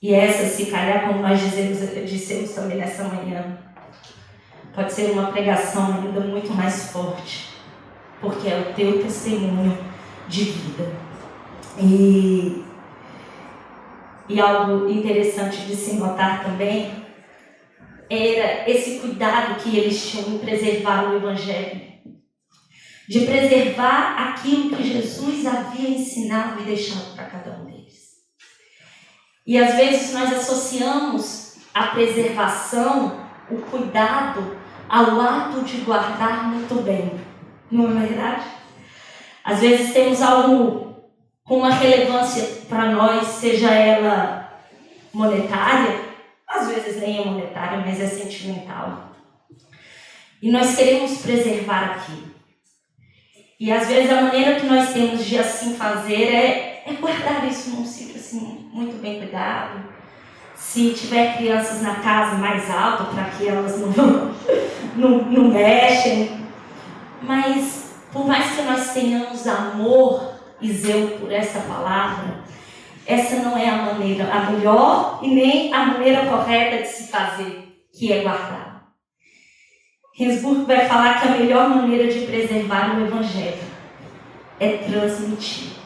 E 0.00 0.14
essa, 0.14 0.46
se 0.46 0.66
calhar, 0.66 1.08
como 1.08 1.20
nós 1.20 1.40
dizemos, 1.40 1.78
dissemos 2.08 2.52
também 2.52 2.78
nessa 2.78 3.04
manhã, 3.04 3.58
pode 4.72 4.92
ser 4.92 5.10
uma 5.10 5.32
pregação 5.32 5.92
ainda 5.92 6.20
muito 6.20 6.54
mais 6.54 6.92
forte, 6.92 7.48
porque 8.20 8.48
é 8.48 8.60
o 8.60 8.74
teu 8.74 9.02
testemunho 9.02 9.76
de 10.28 10.44
vida. 10.44 10.92
E, 11.80 12.64
e 14.28 14.40
algo 14.40 14.88
interessante 14.88 15.62
de 15.62 15.74
se 15.74 15.94
notar 15.94 16.44
também 16.44 17.04
era 18.08 18.70
esse 18.70 19.00
cuidado 19.00 19.60
que 19.60 19.76
eles 19.76 20.10
tinham 20.10 20.30
em 20.30 20.38
preservar 20.38 21.10
o 21.10 21.16
Evangelho, 21.16 21.80
de 23.08 23.20
preservar 23.26 24.30
aquilo 24.30 24.76
que 24.76 24.82
Jesus 24.82 25.44
havia 25.44 25.90
ensinado 25.90 26.60
e 26.62 26.64
deixado 26.64 27.14
para 27.14 27.24
cada 27.24 27.50
um. 27.62 27.67
E 29.48 29.56
às 29.56 29.76
vezes 29.76 30.12
nós 30.12 30.30
associamos 30.30 31.54
a 31.72 31.84
preservação, 31.86 33.18
o 33.50 33.56
cuidado, 33.56 34.58
ao 34.86 35.18
ato 35.22 35.62
de 35.62 35.78
guardar 35.78 36.44
muito 36.48 36.82
bem. 36.82 37.18
Não 37.70 37.86
é 37.98 38.06
verdade? 38.06 38.44
Às 39.42 39.60
vezes 39.60 39.94
temos 39.94 40.20
algo 40.20 41.02
com 41.44 41.60
uma 41.60 41.70
relevância 41.70 42.66
para 42.68 42.92
nós, 42.92 43.26
seja 43.26 43.70
ela 43.70 44.52
monetária, 45.14 45.98
às 46.46 46.68
vezes 46.68 47.00
nem 47.00 47.22
é 47.22 47.24
monetária, 47.24 47.82
mas 47.86 47.98
é 48.02 48.06
sentimental. 48.06 49.14
E 50.42 50.52
nós 50.52 50.76
queremos 50.76 51.22
preservar 51.22 51.92
aquilo. 51.92 52.34
E 53.58 53.72
às 53.72 53.88
vezes 53.88 54.10
a 54.10 54.20
maneira 54.20 54.60
que 54.60 54.66
nós 54.66 54.92
temos 54.92 55.24
de 55.24 55.38
assim 55.38 55.74
fazer 55.74 56.34
é, 56.34 56.67
é 56.88 56.94
guardar 56.94 57.46
isso 57.46 57.70
num 57.70 57.84
sítio 57.84 58.16
assim, 58.16 58.68
muito 58.72 59.00
bem 59.00 59.18
cuidado. 59.18 59.84
Se 60.56 60.90
tiver 60.90 61.36
crianças 61.36 61.82
na 61.82 61.96
casa 61.96 62.36
mais 62.36 62.68
alto, 62.70 63.14
para 63.14 63.24
que 63.24 63.46
elas 63.46 63.78
não, 63.78 64.34
não, 64.96 65.24
não 65.24 65.44
mexem. 65.52 66.46
Mas, 67.22 67.94
por 68.12 68.26
mais 68.26 68.56
que 68.56 68.62
nós 68.62 68.92
tenhamos 68.92 69.46
amor 69.46 70.34
e 70.60 70.72
zelo 70.72 71.18
por 71.18 71.30
essa 71.30 71.60
palavra, 71.60 72.42
essa 73.06 73.36
não 73.36 73.56
é 73.56 73.68
a 73.68 73.76
maneira, 73.76 74.32
a 74.32 74.50
melhor 74.50 75.20
e 75.22 75.28
nem 75.28 75.72
a 75.72 75.86
maneira 75.86 76.26
correta 76.26 76.82
de 76.82 76.88
se 76.88 77.08
fazer, 77.08 77.86
que 77.92 78.12
é 78.12 78.22
guardar. 78.22 78.88
Hinsburg 80.18 80.64
vai 80.64 80.88
falar 80.88 81.20
que 81.20 81.28
a 81.28 81.30
melhor 81.32 81.68
maneira 81.68 82.12
de 82.12 82.26
preservar 82.26 82.98
o 82.98 83.06
Evangelho 83.06 83.62
é 84.58 84.78
transmitir. 84.78 85.77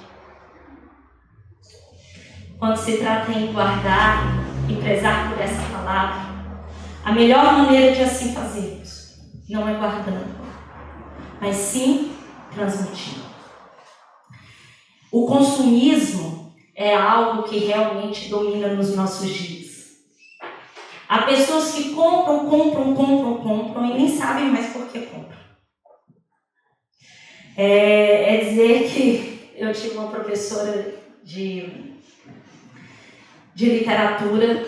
Quando 2.62 2.76
se 2.76 2.98
trata 2.98 3.32
em 3.32 3.52
guardar 3.52 4.22
e 4.70 4.76
prezar 4.76 5.28
por 5.28 5.40
essa 5.40 5.60
palavra, 5.72 6.32
a 7.04 7.10
melhor 7.10 7.54
maneira 7.54 7.92
de 7.92 8.02
assim 8.02 8.32
fazermos 8.32 9.18
não 9.50 9.68
é 9.68 9.74
guardando, 9.74 10.32
mas 11.40 11.56
sim 11.56 12.12
transmitindo. 12.54 13.24
O 15.10 15.26
consumismo 15.26 16.54
é 16.76 16.94
algo 16.94 17.42
que 17.42 17.58
realmente 17.58 18.28
domina 18.28 18.68
nos 18.68 18.94
nossos 18.94 19.28
dias. 19.28 19.88
Há 21.08 21.22
pessoas 21.22 21.74
que 21.74 21.92
compram, 21.92 22.48
compram, 22.48 22.94
compram, 22.94 23.38
compram 23.38 23.86
e 23.86 23.94
nem 23.94 24.16
sabem 24.16 24.44
mais 24.44 24.72
por 24.72 24.86
que 24.86 25.00
compram. 25.00 25.36
É, 27.56 28.36
é 28.36 28.44
dizer 28.44 28.88
que 28.88 29.50
eu 29.56 29.72
tive 29.72 29.96
uma 29.96 30.12
professora 30.12 30.94
de, 31.24 31.91
de 33.54 33.66
literatura, 33.66 34.64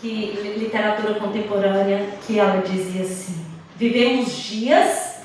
que, 0.00 0.54
literatura 0.58 1.14
contemporânea, 1.14 2.06
que 2.26 2.38
ela 2.38 2.62
dizia 2.62 3.02
assim: 3.02 3.44
vivemos 3.76 4.32
dias 4.32 5.16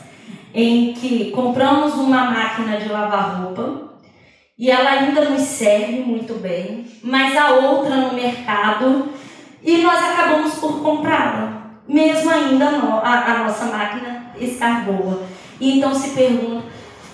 em 0.54 0.94
que 0.94 1.32
compramos 1.32 1.94
uma 1.96 2.30
máquina 2.32 2.78
de 2.78 2.90
lavar 2.90 3.42
roupa 3.42 3.92
e 4.58 4.70
ela 4.70 4.92
ainda 4.92 5.30
nos 5.30 5.42
serve 5.42 6.02
muito 6.02 6.36
bem, 6.36 6.86
mas 7.02 7.36
a 7.36 7.54
outra 7.54 7.96
no 7.96 8.14
mercado 8.14 9.10
e 9.64 9.78
nós 9.78 9.98
acabamos 9.98 10.56
por 10.56 10.82
comprá-la, 10.82 11.80
mesmo 11.88 12.30
ainda 12.30 12.68
a, 12.68 13.32
a 13.32 13.44
nossa 13.44 13.66
máquina 13.66 14.32
estar 14.40 14.86
boa. 14.86 15.24
E 15.60 15.78
então 15.78 15.94
se 15.94 16.12
pergunta 16.12 16.71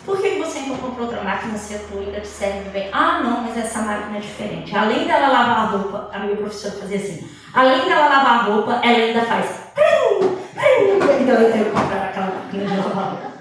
por 0.07 0.21
que 0.21 0.39
você 0.39 0.61
não 0.61 0.77
comprou 0.77 1.05
outra 1.05 1.21
máquina 1.21 1.57
se 1.57 1.75
a 1.75 1.79
tua 1.79 1.99
ainda 1.99 2.21
te 2.21 2.27
serve 2.27 2.69
bem? 2.69 2.89
Ah, 2.93 3.19
não, 3.21 3.41
mas 3.41 3.57
essa 3.57 3.79
máquina 3.81 4.17
é 4.17 4.21
diferente. 4.21 4.73
Além 4.73 5.05
dela 5.05 5.27
lavar 5.27 5.57
a 5.57 5.65
roupa, 5.65 6.09
a 6.13 6.19
minha 6.19 6.37
professora 6.37 6.75
fazia 6.75 6.95
assim. 6.95 7.29
Além 7.53 7.85
dela 7.85 8.07
lavar 8.07 8.39
a 8.39 8.43
roupa, 8.43 8.79
ela 8.81 8.97
ainda 8.97 9.21
faz. 9.23 9.67
Então 11.19 11.35
eu 11.35 11.51
tenho 11.51 11.65
que 11.65 11.71
comprar 11.71 12.05
aquela 12.05 12.27
máquina 12.27 12.65
de 12.65 12.77
lavar 12.77 13.09
roupa. 13.09 13.31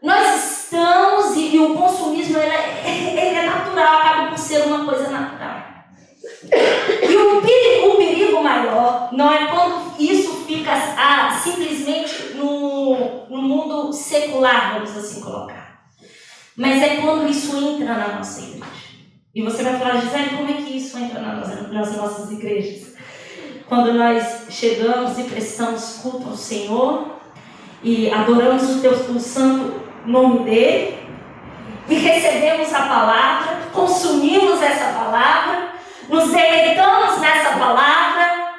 Nós 0.00 0.62
estamos, 0.62 1.36
e, 1.36 1.56
e 1.56 1.58
o 1.58 1.74
consumismo 1.74 2.38
ele 2.38 2.54
é, 2.54 3.16
ele 3.16 3.38
é 3.38 3.42
natural, 3.42 3.98
acaba 3.98 4.28
por 4.28 4.38
ser 4.38 4.62
uma 4.68 4.84
coisa 4.84 5.08
natural. 5.10 5.64
E 7.02 7.16
o 7.16 7.42
perigo, 7.42 7.88
o 7.88 7.96
perigo 7.96 8.40
maior 8.40 9.08
não 9.12 9.32
é 9.32 9.46
quando 9.48 9.94
isso 9.98 10.44
fica 10.46 10.72
ah, 10.72 11.36
simplesmente 11.42 12.34
no, 12.34 12.57
no 12.57 12.57
mundo 13.88 13.92
secular, 13.94 14.74
vamos 14.74 14.96
assim 14.96 15.20
colocar. 15.20 15.80
Mas 16.56 16.82
é 16.82 16.96
quando 16.96 17.28
isso 17.28 17.56
entra 17.56 17.94
na 17.94 18.16
nossa 18.16 18.40
igreja. 18.40 18.68
E 19.34 19.42
você 19.42 19.62
vai 19.62 19.78
falar, 19.78 20.00
Gisele, 20.00 20.36
como 20.36 20.50
é 20.50 20.54
que 20.54 20.76
isso 20.76 20.98
entra 20.98 21.20
nas, 21.20 21.96
nossas 21.96 22.30
igrejas? 22.30 22.94
Quando 23.66 23.92
nós 23.94 24.46
chegamos 24.50 25.18
e 25.18 25.24
prestamos 25.24 26.00
culto 26.02 26.28
ao 26.28 26.36
Senhor 26.36 27.18
e 27.82 28.10
adoramos 28.10 28.76
o, 28.76 28.80
teu, 28.80 28.92
o 28.92 29.20
santo 29.20 29.80
nome 30.06 30.44
dele 30.44 30.98
e 31.88 31.94
recebemos 31.94 32.72
a 32.72 32.82
palavra, 32.82 33.58
consumimos 33.72 34.60
essa 34.62 34.92
palavra 34.92 35.68
nos 36.08 36.30
deleitamos 36.30 37.20
nessa 37.20 37.58
palavra 37.58 38.54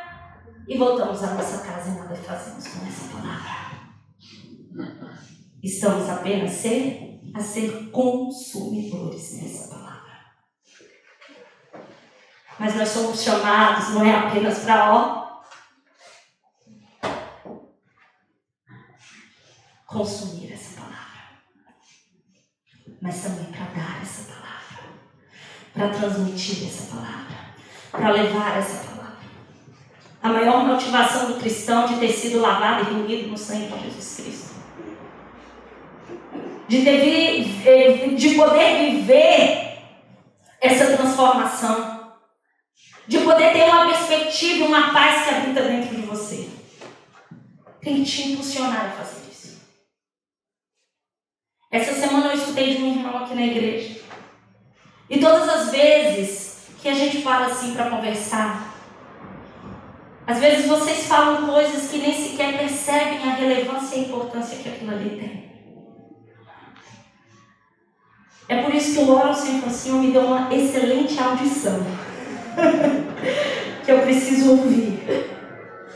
e 0.67 0.77
voltamos 0.77 1.24
à 1.24 1.33
nossa 1.33 1.65
casa 1.65 1.89
e 1.89 1.91
nada 1.93 2.15
fazemos 2.15 2.67
com 2.67 2.88
essa. 2.88 3.08
Estamos 5.61 6.09
apenas 6.09 6.51
ser, 6.51 7.19
a 7.33 7.39
ser 7.39 7.89
consumidores 7.91 9.39
dessa 9.39 9.67
palavra. 9.69 9.89
Mas 12.57 12.75
nós 12.75 12.89
somos 12.89 13.21
chamados, 13.21 13.93
não 13.93 14.05
é 14.05 14.15
apenas 14.15 14.59
para 14.59 14.93
ó, 14.93 15.41
consumir 19.85 20.53
essa 20.53 20.81
palavra, 20.81 21.41
mas 23.01 23.22
também 23.22 23.45
para 23.45 23.65
dar 23.65 24.01
essa 24.01 24.31
palavra, 24.31 24.93
para 25.74 25.89
transmitir 25.89 26.67
essa 26.67 26.95
palavra 26.95 27.29
para 27.91 28.11
levar 28.11 28.57
essa 28.57 28.83
palavra. 28.85 29.17
A 30.22 30.29
maior 30.29 30.65
motivação 30.65 31.31
do 31.31 31.39
cristão 31.39 31.87
de 31.87 31.98
ter 31.98 32.11
sido 32.11 32.39
lavado 32.39 32.89
e 32.89 32.93
reunido 32.93 33.29
no 33.29 33.37
sangue 33.37 33.67
de 33.67 33.83
Jesus 33.85 34.15
Cristo. 34.15 34.49
De, 36.70 36.84
ter, 36.84 38.16
de 38.16 38.36
poder 38.36 38.92
viver 38.92 39.79
essa 40.62 40.96
transformação. 40.96 42.14
De 43.08 43.18
poder 43.20 43.51
ter 43.53 43.64
uma 43.64 43.88
perspectiva, 43.88 44.66
uma 44.66 44.94
paz 44.94 45.24
que 45.24 45.36
habita 45.36 45.64
dentro 45.64 45.96
de 45.96 46.03
você. 46.03 46.48
Tem 47.82 48.03
que 48.03 48.05
te 48.05 48.32
impulsionar 48.32 48.86
a 48.86 49.03
fazer 49.03 49.29
isso. 49.32 49.62
Essa 51.72 51.94
semana 51.94 52.27
eu 52.27 52.38
escutei 52.38 52.75
de 52.75 52.84
um 52.84 52.92
irmão 52.92 53.24
aqui 53.24 53.34
na 53.34 53.46
igreja. 53.48 54.01
E 55.10 55.20
todas 55.20 55.50
as 55.50 55.72
vezes 55.72 56.68
que 56.82 56.88
a 56.88 56.94
gente 56.94 57.24
para 57.24 57.48
assim 57.48 57.74
para 57.74 57.90
conversar. 57.90 58.75
Às 60.27 60.40
vezes 60.40 60.68
vocês 60.68 61.08
falam 61.08 61.48
coisas 61.48 61.90
que 61.90 61.98
nem 61.98 62.14
sequer 62.14 62.58
percebem 62.58 63.24
a 63.24 63.34
relevância 63.34 63.96
e 63.96 64.00
a 64.00 64.03
importância 64.03 64.58
que 64.60 64.70
aquilo 64.70 64.92
ali 64.92 65.18
tem. 65.20 65.49
É 68.50 68.64
por 68.64 68.74
isso 68.74 68.94
que 68.94 68.98
eu 69.00 69.09
oro 69.14 69.27
ao 69.27 69.29
assim, 69.29 69.92
me 70.00 70.12
deu 70.12 70.24
uma 70.24 70.53
excelente 70.53 71.20
audição. 71.20 71.79
que 73.85 73.92
eu 73.92 74.00
preciso 74.00 74.51
ouvir. 74.51 75.29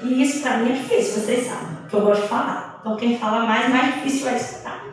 E 0.04 0.22
isso 0.22 0.42
para 0.42 0.58
mim 0.58 0.72
é 0.72 0.74
difícil, 0.74 1.22
vocês 1.22 1.48
sabem, 1.48 1.78
que 1.90 1.96
eu 1.96 2.02
gosto 2.02 2.22
de 2.22 2.28
falar. 2.28 2.78
Então 2.80 2.96
quem 2.96 3.18
fala 3.18 3.46
mais, 3.46 3.70
mais 3.70 3.96
difícil 3.96 4.30
é 4.30 4.36
escutar. 4.36 4.84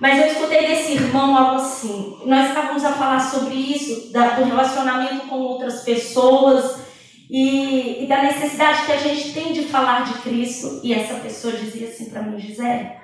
Mas 0.00 0.18
eu 0.18 0.26
escutei 0.32 0.66
desse 0.66 0.92
irmão 0.94 1.36
algo 1.36 1.60
assim. 1.60 2.18
Nós 2.24 2.48
estávamos 2.48 2.84
a 2.84 2.92
falar 2.92 3.20
sobre 3.20 3.54
isso, 3.54 4.10
da, 4.12 4.30
do 4.30 4.44
relacionamento 4.44 5.26
com 5.26 5.36
outras 5.36 5.82
pessoas 5.82 6.80
e, 7.30 8.02
e, 8.02 8.06
da 8.08 8.22
necessidade 8.22 8.86
que 8.86 8.92
a 8.92 8.96
gente 8.96 9.32
tem 9.34 9.52
de 9.52 9.64
falar 9.64 10.04
de 10.04 10.14
Cristo. 10.20 10.80
E 10.82 10.94
essa 10.94 11.14
pessoa 11.14 11.52
dizia 11.52 11.88
assim 11.88 12.08
para 12.08 12.22
mim, 12.22 12.40
Gisele, 12.40 12.99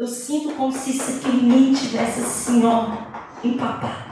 eu 0.00 0.08
sinto 0.08 0.54
como 0.54 0.72
se 0.72 0.90
em 1.28 1.42
mim 1.42 1.74
tivesse 1.74 2.20
assim, 2.20 2.64
ó, 2.64 2.96
empapado. 3.44 4.10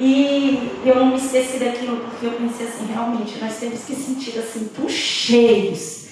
E 0.00 0.80
eu 0.84 0.96
não 0.96 1.06
me 1.08 1.16
esqueci 1.16 1.58
daquilo 1.58 1.98
porque 1.98 2.26
eu 2.26 2.32
pensei 2.32 2.66
assim, 2.66 2.86
realmente, 2.86 3.38
nós 3.38 3.56
temos 3.58 3.84
que 3.84 3.94
sentir 3.94 4.38
assim, 4.38 4.68
tão 4.74 4.88
cheios 4.88 6.04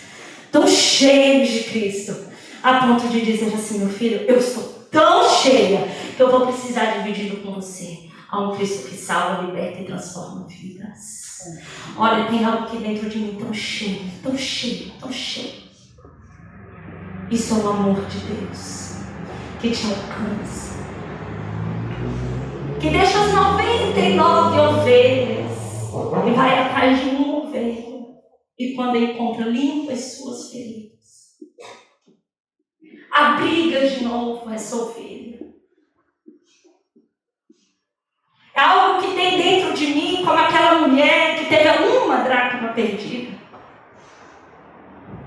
tão 0.52 0.68
cheios 0.68 1.48
de 1.48 1.60
Cristo, 1.64 2.14
a 2.62 2.86
ponto 2.86 3.08
de 3.08 3.22
dizer 3.22 3.54
assim: 3.54 3.78
meu 3.78 3.88
filho, 3.88 4.20
eu 4.28 4.36
estou 4.36 4.64
tão 4.90 5.28
cheia 5.30 5.88
que 6.14 6.22
eu 6.22 6.30
vou 6.30 6.46
precisar 6.46 6.98
dividir 6.98 7.40
com 7.40 7.52
você. 7.52 8.11
Há 8.32 8.40
um 8.40 8.56
Cristo 8.56 8.88
que 8.88 8.96
salva, 8.96 9.42
liberta 9.42 9.80
e 9.80 9.84
transforma 9.84 10.48
vidas. 10.48 11.38
Olha, 11.96 12.30
tem 12.30 12.42
algo 12.42 12.64
aqui 12.64 12.78
dentro 12.78 13.10
de 13.10 13.18
mim 13.18 13.36
tão 13.38 13.52
cheio, 13.52 14.10
tão 14.22 14.36
cheio, 14.36 14.90
tão 14.98 15.12
cheio. 15.12 15.62
Isso 17.30 17.54
é 17.54 17.58
o 17.58 17.68
amor 17.68 18.06
de 18.06 18.18
Deus 18.20 18.96
que 19.60 19.70
te 19.70 19.86
alcança. 19.86 20.72
Que 22.80 22.88
deixa 22.88 23.22
as 23.22 23.32
99 23.34 24.60
ovelhas 24.60 25.52
e 26.26 26.30
vai 26.34 26.58
atrás 26.58 27.00
de 27.00 27.10
uma 27.10 27.44
ovelha 27.44 27.92
e 28.58 28.74
quando 28.74 28.96
encontra, 28.96 29.44
limpa 29.44 29.92
as 29.92 30.00
suas 30.00 30.50
feridas. 30.50 31.36
Abriga 33.10 33.88
de 33.88 34.04
novo 34.04 34.48
essa 34.50 34.76
ovelha. 34.76 35.11
É 38.54 38.60
algo 38.60 39.00
que 39.00 39.14
tem 39.14 39.38
dentro 39.38 39.72
de 39.72 39.86
mim, 39.86 40.22
como 40.24 40.38
aquela 40.38 40.86
mulher 40.86 41.38
que 41.38 41.46
teve 41.46 41.68
uma 42.04 42.16
dracma 42.16 42.68
perdida. 42.68 43.32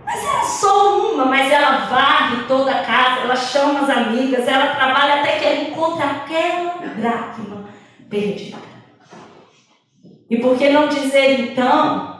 Mas 0.05 0.23
era 0.23 0.43
só 0.43 0.99
uma, 0.99 1.25
mas 1.25 1.51
ela 1.51 1.87
varre 1.87 2.43
toda 2.47 2.71
a 2.71 2.83
casa, 2.83 3.21
ela 3.21 3.35
chama 3.35 3.81
as 3.81 3.89
amigas, 3.89 4.47
ela 4.47 4.75
trabalha 4.75 5.21
até 5.21 5.39
que 5.39 5.45
ela 5.45 5.61
encontre 5.63 6.03
aquela 6.03 6.73
dracma 6.95 7.65
perdida. 8.07 8.59
E 10.29 10.37
por 10.37 10.55
que 10.57 10.69
não 10.69 10.87
dizer 10.87 11.39
então 11.39 12.19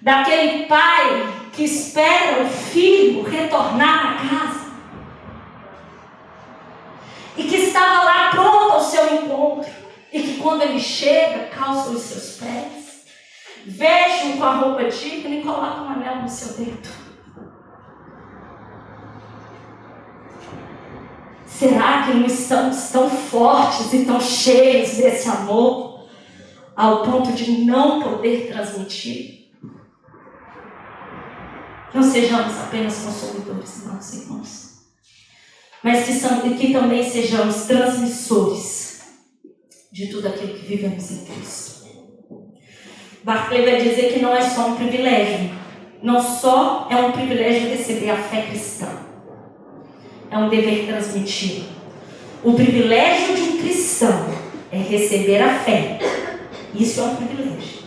daquele 0.00 0.64
pai 0.64 1.28
que 1.52 1.64
espera 1.64 2.42
o 2.42 2.46
filho 2.48 3.22
retornar 3.22 4.12
à 4.12 4.28
casa 4.28 4.70
e 7.36 7.44
que 7.44 7.56
estava 7.56 8.04
lá 8.04 8.30
pronto 8.30 8.72
ao 8.72 8.80
seu 8.80 9.14
encontro 9.14 9.79
e 10.12 10.22
que 10.22 10.38
quando 10.38 10.62
ele 10.62 10.80
chega 10.80 11.46
calça 11.46 11.90
os 11.90 12.02
seus 12.02 12.36
pés, 12.38 13.04
veste-o 13.66 14.38
com 14.38 14.44
a 14.44 14.56
roupa 14.56 14.84
digna 14.84 15.36
e 15.36 15.42
coloca 15.42 15.82
um 15.82 15.88
anel 15.90 16.22
no 16.22 16.28
seu 16.28 16.54
dedo. 16.54 16.88
Será 21.46 22.06
que 22.06 22.14
não 22.14 22.26
estamos 22.26 22.88
tão 22.88 23.10
fortes 23.10 23.92
e 23.92 24.04
tão 24.04 24.18
cheios 24.18 24.96
desse 24.96 25.28
amor 25.28 26.08
ao 26.74 27.02
ponto 27.02 27.32
de 27.32 27.66
não 27.66 28.02
poder 28.02 28.50
transmitir? 28.50 29.50
Não 31.92 32.02
sejamos 32.02 32.58
apenas 32.58 32.98
consumidores, 33.00 33.84
não, 33.84 34.20
irmãos. 34.22 34.70
Mas 35.82 36.06
que, 36.06 36.12
são, 36.14 36.40
que 36.40 36.72
também 36.72 37.08
sejamos 37.08 37.64
transmissores 37.64 38.89
de 40.00 40.06
tudo 40.06 40.28
aquilo 40.28 40.54
que 40.54 40.64
vivemos 40.64 41.10
em 41.10 41.24
Cristo. 41.26 41.80
Barclay 43.22 43.66
vai 43.66 43.82
dizer 43.82 44.14
que 44.14 44.20
não 44.20 44.34
é 44.34 44.40
só 44.40 44.68
um 44.68 44.76
privilégio. 44.76 45.50
Não 46.02 46.22
só 46.22 46.88
é 46.90 46.96
um 46.96 47.12
privilégio 47.12 47.68
receber 47.68 48.08
a 48.08 48.16
fé 48.16 48.46
cristã. 48.48 48.88
É 50.30 50.38
um 50.38 50.48
dever 50.48 50.86
transmitido. 50.86 51.66
O 52.42 52.54
privilégio 52.54 53.36
de 53.36 53.42
um 53.42 53.58
cristão 53.58 54.26
é 54.72 54.78
receber 54.78 55.42
a 55.42 55.58
fé. 55.58 55.98
Isso 56.74 57.00
é 57.00 57.02
um 57.04 57.16
privilégio. 57.16 57.80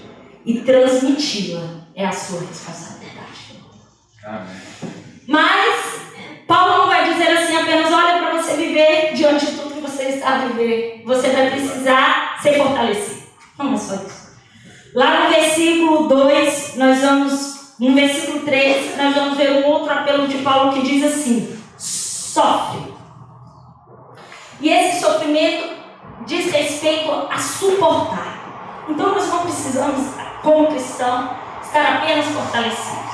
E 0.46 0.60
transmiti-la 0.60 1.88
é 1.96 2.06
a 2.06 2.12
sua 2.12 2.42
responsabilidade. 2.42 3.60
Amém. 4.24 4.56
Mas 5.28 5.94
Paulo 6.48 6.78
não 6.78 6.88
vai 6.88 7.12
dizer 7.12 7.30
assim 7.30 7.56
apenas, 7.56 7.92
olha, 7.92 8.22
para 8.22 8.40
você 8.40 8.56
viver 8.56 9.14
diante 9.16 9.48
de 9.48 9.63
você 10.04 10.10
está 10.10 10.34
a 10.34 10.38
viver, 10.40 11.02
você 11.06 11.30
vai 11.30 11.50
precisar 11.52 12.40
ser 12.42 12.58
fortalecido. 12.58 13.24
Não 13.58 13.74
é 13.74 13.78
só 13.78 13.96
isso. 13.96 14.34
Lá 14.94 15.24
no 15.24 15.30
versículo 15.30 16.08
2, 16.08 16.76
nós 16.76 17.02
vamos, 17.02 17.76
no 17.80 17.96
versículo 17.96 18.42
3, 18.42 18.98
nós 18.98 19.16
vamos 19.16 19.38
ver 19.38 19.52
um 19.52 19.66
outro 19.68 19.92
apelo 19.92 20.28
de 20.28 20.40
Paulo 20.40 20.74
que 20.74 20.82
diz 20.82 21.04
assim: 21.04 21.58
sofre. 21.78 22.94
E 24.60 24.70
esse 24.70 25.02
sofrimento 25.02 25.74
diz 26.26 26.52
respeito 26.52 27.12
a 27.30 27.38
suportar. 27.38 28.84
Então 28.90 29.14
nós 29.14 29.28
não 29.30 29.40
precisamos, 29.40 30.14
como 30.42 30.68
cristão, 30.68 31.30
estar 31.64 31.98
apenas 31.98 32.26
fortalecidos. 32.26 33.14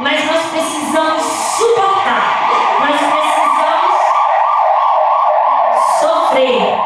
Mas 0.00 0.24
nós 0.26 0.46
precisamos 0.50 1.22
suportar. 1.56 2.50
Nós 2.80 3.00
precisamos 3.00 3.44
sofrer. 6.34 6.78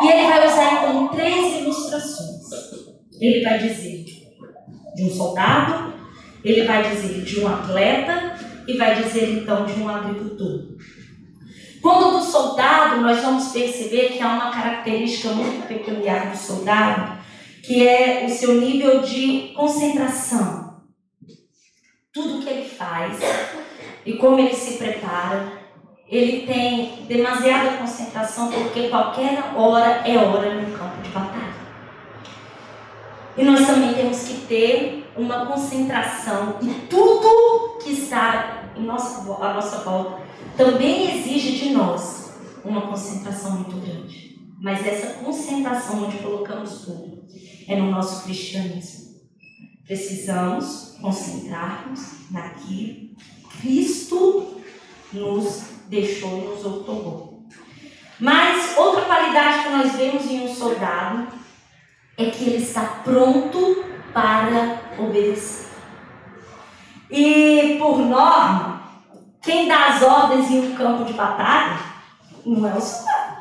E 0.00 0.08
ele 0.08 0.28
vai 0.28 0.46
usar 0.46 0.72
então 0.72 1.01
três 1.12 1.60
ilustrações. 1.60 2.42
Ele 3.20 3.44
vai 3.44 3.58
dizer 3.58 4.04
de 4.94 5.04
um 5.04 5.10
soldado, 5.10 5.94
ele 6.44 6.64
vai 6.64 6.90
dizer 6.90 7.22
de 7.22 7.40
um 7.40 7.48
atleta 7.48 8.38
e 8.66 8.76
vai 8.76 9.02
dizer 9.02 9.30
então 9.30 9.64
de 9.64 9.72
um 9.74 9.88
agricultor. 9.88 10.72
Quando 11.80 12.18
do 12.18 12.24
soldado, 12.24 13.00
nós 13.00 13.20
vamos 13.20 13.48
perceber 13.52 14.10
que 14.10 14.22
há 14.22 14.34
uma 14.34 14.50
característica 14.52 15.30
muito 15.30 15.66
peculiar 15.66 16.30
do 16.30 16.36
soldado, 16.36 17.18
que 17.62 17.86
é 17.86 18.24
o 18.24 18.28
seu 18.28 18.60
nível 18.60 19.02
de 19.02 19.52
concentração. 19.54 20.82
Tudo 22.12 22.42
que 22.42 22.48
ele 22.48 22.68
faz 22.68 23.18
e 24.06 24.12
como 24.14 24.38
ele 24.38 24.54
se 24.54 24.78
prepara, 24.78 25.60
ele 26.08 26.46
tem 26.46 27.06
demasiada 27.08 27.78
concentração, 27.78 28.50
porque 28.52 28.88
qualquer 28.88 29.52
hora 29.56 30.02
é 30.06 30.18
hora 30.18 30.54
no 30.54 30.76
campo. 30.76 30.91
E 33.36 33.44
nós 33.44 33.66
também 33.66 33.94
temos 33.94 34.22
que 34.24 34.46
ter 34.46 35.10
uma 35.16 35.46
concentração 35.46 36.58
e 36.62 36.68
tudo 36.88 37.78
que 37.82 37.92
está 37.92 38.72
em 38.76 38.82
à 38.82 39.54
nossa 39.54 39.78
volta 39.78 40.22
também 40.56 41.18
exige 41.18 41.58
de 41.58 41.70
nós 41.70 42.34
uma 42.64 42.82
concentração 42.82 43.52
muito 43.52 43.76
grande. 43.76 44.38
Mas 44.60 44.86
essa 44.86 45.14
concentração 45.14 46.04
onde 46.04 46.18
colocamos 46.18 46.82
tudo 46.82 47.22
é 47.66 47.76
no 47.76 47.90
nosso 47.90 48.24
cristianismo. 48.24 49.12
Precisamos 49.86 50.96
concentrar-nos 51.00 52.30
naquilo 52.30 53.10
que 53.16 53.58
Cristo 53.60 54.60
nos 55.12 55.62
deixou 55.88 56.38
e 56.38 56.46
nos 56.48 56.64
outorgou. 56.64 57.46
Mas 58.20 58.76
outra 58.76 59.02
qualidade 59.02 59.64
que 59.64 59.70
nós 59.70 59.92
vemos 59.92 60.30
em 60.30 60.44
um 60.44 60.54
soldado 60.54 61.26
é 62.22 62.30
que 62.30 62.44
ele 62.44 62.62
está 62.62 63.00
pronto 63.04 63.84
para 64.12 64.80
obedecer. 64.98 65.70
E 67.10 67.76
por 67.78 67.98
norma, 67.98 68.82
quem 69.42 69.68
dá 69.68 69.88
as 69.88 70.02
ordens 70.02 70.50
em 70.50 70.72
um 70.72 70.74
campo 70.74 71.04
de 71.04 71.12
batalha 71.12 71.78
não 72.44 72.68
é 72.68 72.74
o 72.74 72.80
soldado. 72.80 73.32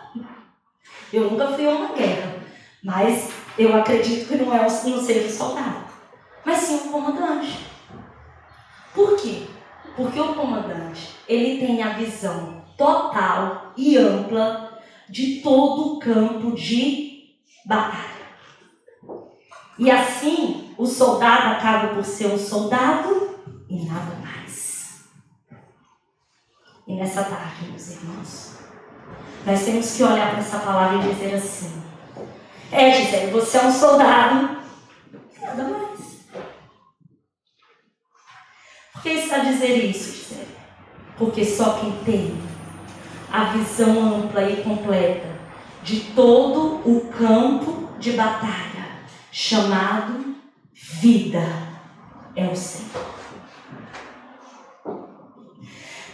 Eu 1.13 1.29
nunca 1.29 1.47
fui 1.47 1.67
a 1.67 1.71
uma 1.71 1.93
guerra, 1.93 2.35
mas 2.83 3.29
eu 3.57 3.75
acredito 3.75 4.27
que 4.27 4.35
não 4.35 4.53
é 4.53 4.61
não 4.61 4.69
seja 4.69 5.27
o 5.27 5.31
soldado, 5.31 5.85
mas 6.45 6.59
sim 6.59 6.75
o 6.75 6.91
comandante. 6.91 7.67
Por 8.93 9.15
quê? 9.17 9.47
Porque 9.95 10.19
o 10.19 10.33
comandante 10.33 11.15
ele 11.27 11.65
tem 11.65 11.83
a 11.83 11.93
visão 11.93 12.63
total 12.77 13.73
e 13.77 13.97
ampla 13.97 14.79
de 15.09 15.41
todo 15.41 15.93
o 15.93 15.99
campo 15.99 16.55
de 16.55 17.35
batalha. 17.65 18.20
E 19.81 19.89
assim, 19.89 20.75
o 20.77 20.85
soldado 20.85 21.53
acaba 21.53 21.95
por 21.95 22.05
ser 22.05 22.27
um 22.27 22.37
soldado 22.37 23.35
e 23.67 23.83
nada 23.83 24.15
mais. 24.17 25.05
E 26.85 26.93
nessa 26.93 27.23
tarde, 27.23 27.65
meus 27.65 27.89
irmãos, 27.89 28.59
nós 29.43 29.65
temos 29.65 29.91
que 29.97 30.03
olhar 30.03 30.29
para 30.29 30.39
essa 30.39 30.59
palavra 30.59 30.97
e 30.97 31.11
dizer 31.11 31.33
assim: 31.33 31.81
É, 32.71 32.91
Gisele, 32.91 33.31
você 33.31 33.57
é 33.57 33.65
um 33.65 33.71
soldado, 33.71 34.57
nada 35.41 35.63
mais. 35.63 36.27
Por 38.93 39.01
que 39.01 39.09
está 39.09 39.39
dizer 39.39 39.77
isso, 39.83 40.11
Gisele? 40.11 40.57
Porque 41.17 41.43
só 41.43 41.79
quem 41.79 41.91
tem 42.05 42.39
a 43.31 43.45
visão 43.45 44.17
ampla 44.17 44.47
e 44.47 44.61
completa 44.61 45.39
de 45.81 46.01
todo 46.13 46.87
o 46.87 47.11
campo 47.17 47.89
de 47.97 48.11
batalha 48.11 48.70
chamado 49.31 50.35
vida 50.73 51.41
é 52.35 52.45
o 52.45 52.55
Senhor. 52.55 53.11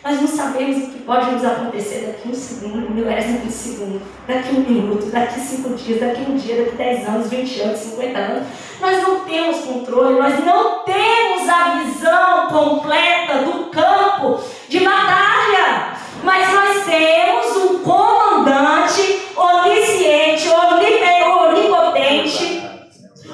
Nós 0.03 0.21
não 0.21 0.27
sabemos 0.27 0.87
o 0.87 0.91
que 0.91 0.99
pode 0.99 1.31
nos 1.31 1.43
acontecer 1.43 2.05
daqui 2.05 2.29
um 2.29 2.33
segundo, 2.33 2.89
milésimo 2.91 3.39
de 3.39 3.51
segundo, 3.51 4.01
daqui 4.25 4.55
um 4.55 4.61
minuto, 4.61 5.07
daqui 5.07 5.39
cinco 5.39 5.75
dias, 5.75 5.99
daqui 5.99 6.21
um 6.21 6.37
dia, 6.37 6.63
daqui 6.63 6.77
dez 6.77 7.05
anos, 7.05 7.29
vinte 7.29 7.59
anos, 7.59 7.77
cinquenta 7.77 8.19
anos. 8.19 8.47
Nós 8.79 9.01
não 9.01 9.25
temos 9.25 9.65
controle, 9.65 10.17
nós 10.17 10.45
não 10.45 10.85
temos 10.85 11.49
a 11.49 11.83
visão 11.83 12.47
completa 12.47 13.39
do 13.39 13.65
campo 13.65 14.41
de 14.69 14.79
batalha. 14.79 15.97
Mas 16.23 16.53
nós 16.53 16.85
temos 16.85 17.57
um 17.57 17.83
comandante 17.83 19.19
onisciente, 19.35 20.47
onipotente, 20.47 22.61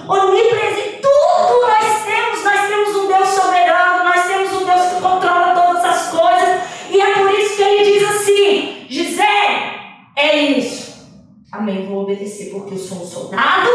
onipresente. 0.08 1.00
Tudo 1.02 1.62
nós 1.62 2.04
temos, 2.04 2.44
nós 2.44 2.68
temos 2.68 2.96
um 2.96 3.08
Deus 3.08 3.30
soberano, 3.30 4.04
nós 4.04 4.26
temos 4.26 4.52
um 4.54 4.66
Deus 4.66 4.94
que 4.94 5.02
controla 5.02 5.54
todas 5.54 5.86
as 5.86 6.10
coisas. 6.10 6.62
E 6.90 7.00
é 7.02 7.14
por 7.14 7.32
isso 7.32 7.56
que 7.56 7.62
ele 7.64 8.00
diz 8.00 8.10
assim: 8.10 8.86
Gisele, 8.90 9.80
é 10.16 10.36
isso. 10.36 11.08
Amém, 11.52 11.88
vou 11.88 12.04
obedecer 12.04 12.52
porque 12.52 12.76
eu 12.76 12.80
sou 12.80 13.02
um 13.02 13.06
soldado 13.06 13.70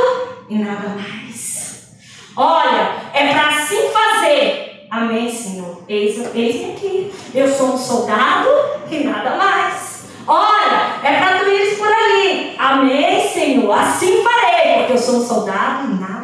e 0.48 0.58
nada 0.58 0.90
mais. 0.90 1.88
Olha, 2.36 3.10
é 3.14 3.32
para 3.32 3.48
assim 3.48 3.88
fazer. 3.90 4.86
Amém, 4.90 5.30
Senhor. 5.30 5.82
Eis-me 5.88 6.26
eis 6.34 6.70
aqui. 6.70 7.12
Eu 7.34 7.48
sou 7.48 7.74
um 7.74 7.78
soldado 7.78 8.48
e 8.90 9.04
nada 9.04 9.36
mais. 9.36 10.06
Olha, 10.26 10.98
é 11.02 11.18
para 11.18 11.38
tu 11.38 11.50
ires 11.50 11.78
por 11.78 11.88
ali. 11.88 12.54
Amém, 12.58 13.28
Senhor. 13.28 13.70
Assim 13.70 14.22
farei, 14.22 14.78
porque 14.78 14.92
eu 14.92 14.98
sou 14.98 15.16
um 15.16 15.26
soldado 15.26 15.90
e 15.90 15.94
nada 15.94 16.18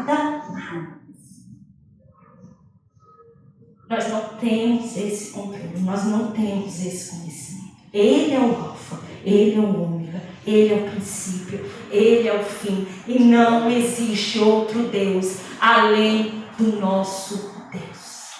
Nós 3.88 4.08
não 4.08 4.20
temos 4.44 4.96
esse 4.96 5.30
controle, 5.32 5.80
nós 5.80 6.04
não 6.04 6.30
temos 6.32 6.84
esse 6.84 7.10
conhecimento. 7.10 7.74
Ele 7.92 8.34
é 8.34 8.38
o 8.38 8.56
Alfa, 8.56 9.00
Ele 9.24 9.56
é 9.56 9.58
o 9.58 9.82
Ômega, 9.82 10.22
Ele 10.46 10.74
é 10.74 10.76
o 10.76 10.90
princípio, 10.90 11.64
Ele 11.90 12.28
é 12.28 12.34
o 12.34 12.44
fim. 12.44 12.86
E 13.06 13.18
não 13.18 13.70
existe 13.70 14.38
outro 14.40 14.88
Deus 14.88 15.38
além 15.60 16.44
do 16.58 16.80
nosso 16.80 17.52
Deus. 17.72 18.34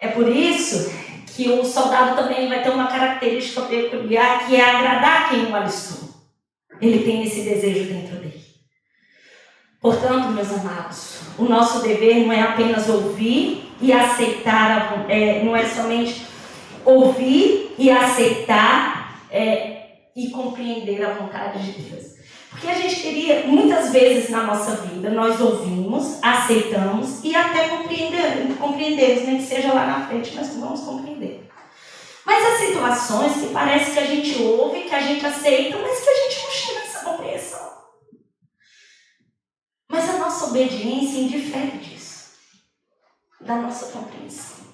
É 0.00 0.08
por 0.08 0.28
isso 0.28 0.92
que 1.26 1.48
o 1.48 1.64
soldado 1.64 2.16
também 2.16 2.48
vai 2.48 2.62
ter 2.62 2.70
uma 2.70 2.86
característica 2.86 3.62
peculiar 3.62 4.46
que 4.46 4.56
é 4.56 4.64
agradar 4.64 5.30
quem 5.30 5.46
o 5.46 5.54
alistou. 5.54 6.08
Ele 6.80 7.04
tem 7.04 7.24
esse 7.24 7.42
desejo 7.42 7.92
dentro 7.92 8.16
dele. 8.16 8.42
Portanto, 9.80 10.28
meus 10.28 10.50
amados, 10.52 11.21
o 11.38 11.44
nosso 11.44 11.80
dever 11.80 12.24
não 12.26 12.32
é 12.32 12.40
apenas 12.40 12.88
ouvir 12.88 13.72
e 13.80 13.92
aceitar, 13.92 15.04
é, 15.08 15.42
não 15.42 15.56
é 15.56 15.64
somente 15.64 16.26
ouvir 16.84 17.74
e 17.78 17.90
aceitar 17.90 19.20
é, 19.30 19.86
e 20.14 20.30
compreender 20.30 21.04
a 21.04 21.14
vontade 21.14 21.72
de 21.72 21.80
Deus. 21.82 22.12
Porque 22.50 22.66
que 22.66 22.72
a 22.72 22.74
gente 22.74 22.96
queria, 22.96 23.46
muitas 23.46 23.90
vezes 23.92 24.28
na 24.28 24.42
nossa 24.42 24.76
vida, 24.76 25.08
nós 25.10 25.40
ouvimos, 25.40 26.18
aceitamos 26.22 27.24
e 27.24 27.34
até 27.34 27.68
compreendemos, 27.68 28.58
compreendemos 28.58 29.24
nem 29.24 29.38
que 29.38 29.44
seja 29.44 29.72
lá 29.72 29.86
na 29.86 30.06
frente, 30.06 30.32
mas 30.34 30.54
vamos 30.56 30.80
compreender. 30.80 31.48
Mas 32.26 32.46
há 32.46 32.66
situações 32.66 33.32
que 33.34 33.52
parece 33.52 33.92
que 33.92 33.98
a 33.98 34.06
gente 34.06 34.42
ouve, 34.42 34.82
que 34.82 34.94
a 34.94 35.00
gente 35.00 35.24
aceita, 35.24 35.78
mas 35.78 36.00
que 36.00 36.10
a 36.10 36.14
gente 36.14 36.44
não 36.44 36.50
chega 36.50 36.82
compreensão. 37.02 37.41
Mas 39.92 40.08
a 40.08 40.16
nossa 40.16 40.46
obediência 40.46 41.20
indifere 41.20 41.76
disso, 41.76 42.30
da 43.42 43.56
nossa 43.56 43.92
compreensão. 43.92 44.64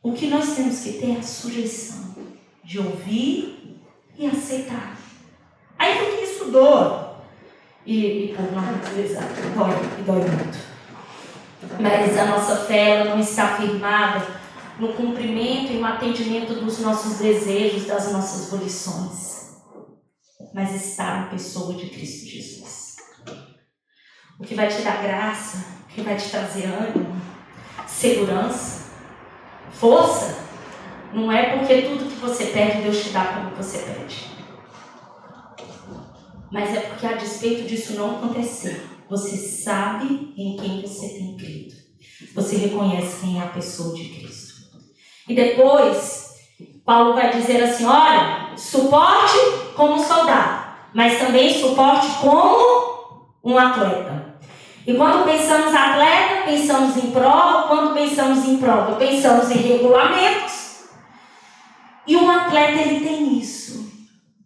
O 0.00 0.12
que 0.12 0.28
nós 0.28 0.54
temos 0.54 0.78
que 0.78 0.92
ter 0.92 1.16
é 1.16 1.18
a 1.18 1.22
sujeição 1.22 2.14
de 2.62 2.78
ouvir 2.78 3.80
e 4.16 4.26
aceitar. 4.28 4.96
Aí 5.76 5.98
porque 5.98 6.22
isso 6.22 6.44
doa. 6.52 7.20
E, 7.84 8.26
e 8.26 8.36
por 8.36 8.52
natureza 8.52 9.18
dói, 9.56 9.74
e 9.98 10.02
dói 10.02 10.20
muito. 10.20 10.58
Mas 11.80 12.16
a 12.16 12.26
nossa 12.26 12.54
fé 12.66 13.02
não 13.02 13.18
está 13.18 13.56
firmada 13.56 14.24
no 14.78 14.92
cumprimento 14.92 15.72
e 15.72 15.78
no 15.78 15.86
atendimento 15.86 16.54
dos 16.54 16.78
nossos 16.78 17.18
desejos, 17.18 17.86
das 17.86 18.12
nossas 18.12 18.48
volições. 18.48 19.56
Mas 20.54 20.72
está 20.72 21.22
na 21.22 21.26
pessoa 21.26 21.74
de 21.74 21.90
Cristo 21.90 22.26
Jesus. 22.26 22.81
O 24.42 24.44
que 24.44 24.56
vai 24.56 24.66
te 24.66 24.82
dar 24.82 25.00
graça, 25.00 25.64
o 25.84 25.94
que 25.94 26.00
vai 26.00 26.16
te 26.16 26.28
trazer 26.28 26.64
ânimo, 26.64 27.14
segurança, 27.86 28.90
força, 29.70 30.36
não 31.12 31.30
é 31.30 31.56
porque 31.56 31.82
tudo 31.82 32.10
que 32.10 32.18
você 32.18 32.46
pede, 32.46 32.82
Deus 32.82 33.04
te 33.04 33.10
dá 33.10 33.24
como 33.24 33.54
você 33.54 33.78
pede. 33.78 34.32
Mas 36.50 36.74
é 36.74 36.80
porque 36.80 37.06
a 37.06 37.12
despeito 37.12 37.68
disso 37.68 37.94
não 37.94 38.16
acontecer, 38.16 38.84
você 39.08 39.36
sabe 39.36 40.34
em 40.36 40.56
quem 40.56 40.82
você 40.82 41.08
tem 41.10 41.36
crido. 41.36 41.76
Você 42.34 42.56
reconhece 42.56 43.20
quem 43.20 43.38
é 43.38 43.44
a 43.44 43.46
pessoa 43.46 43.94
de 43.94 44.08
Cristo. 44.08 44.54
E 45.28 45.36
depois, 45.36 46.34
Paulo 46.84 47.14
vai 47.14 47.30
dizer 47.30 47.62
assim: 47.62 47.84
olha, 47.84 48.56
suporte 48.56 49.36
como 49.76 50.02
soldado, 50.02 50.64
mas 50.92 51.20
também 51.20 51.54
suporte 51.60 52.08
como 52.20 53.38
um 53.44 53.56
atleta. 53.56 54.31
E 54.84 54.94
quando 54.94 55.24
pensamos 55.24 55.72
atleta, 55.74 56.44
pensamos 56.44 56.96
em 56.96 57.12
prova, 57.12 57.68
quando 57.68 57.94
pensamos 57.94 58.44
em 58.48 58.58
prova, 58.58 58.96
pensamos 58.96 59.50
em 59.50 59.58
regulamentos. 59.58 60.86
E 62.04 62.16
um 62.16 62.28
atleta 62.28 62.80
ele 62.80 63.06
tem 63.06 63.38
isso, 63.38 63.92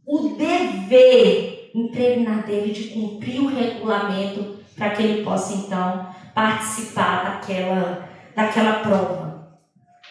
o 0.06 0.36
dever 0.36 1.70
impregnar 1.74 2.44
dele 2.44 2.72
de 2.72 2.88
cumprir 2.88 3.40
o 3.40 3.46
regulamento 3.46 4.56
para 4.76 4.90
que 4.90 5.02
ele 5.02 5.24
possa 5.24 5.54
então 5.54 6.06
participar 6.34 7.24
daquela, 7.24 8.06
daquela 8.34 8.80
prova. 8.80 9.58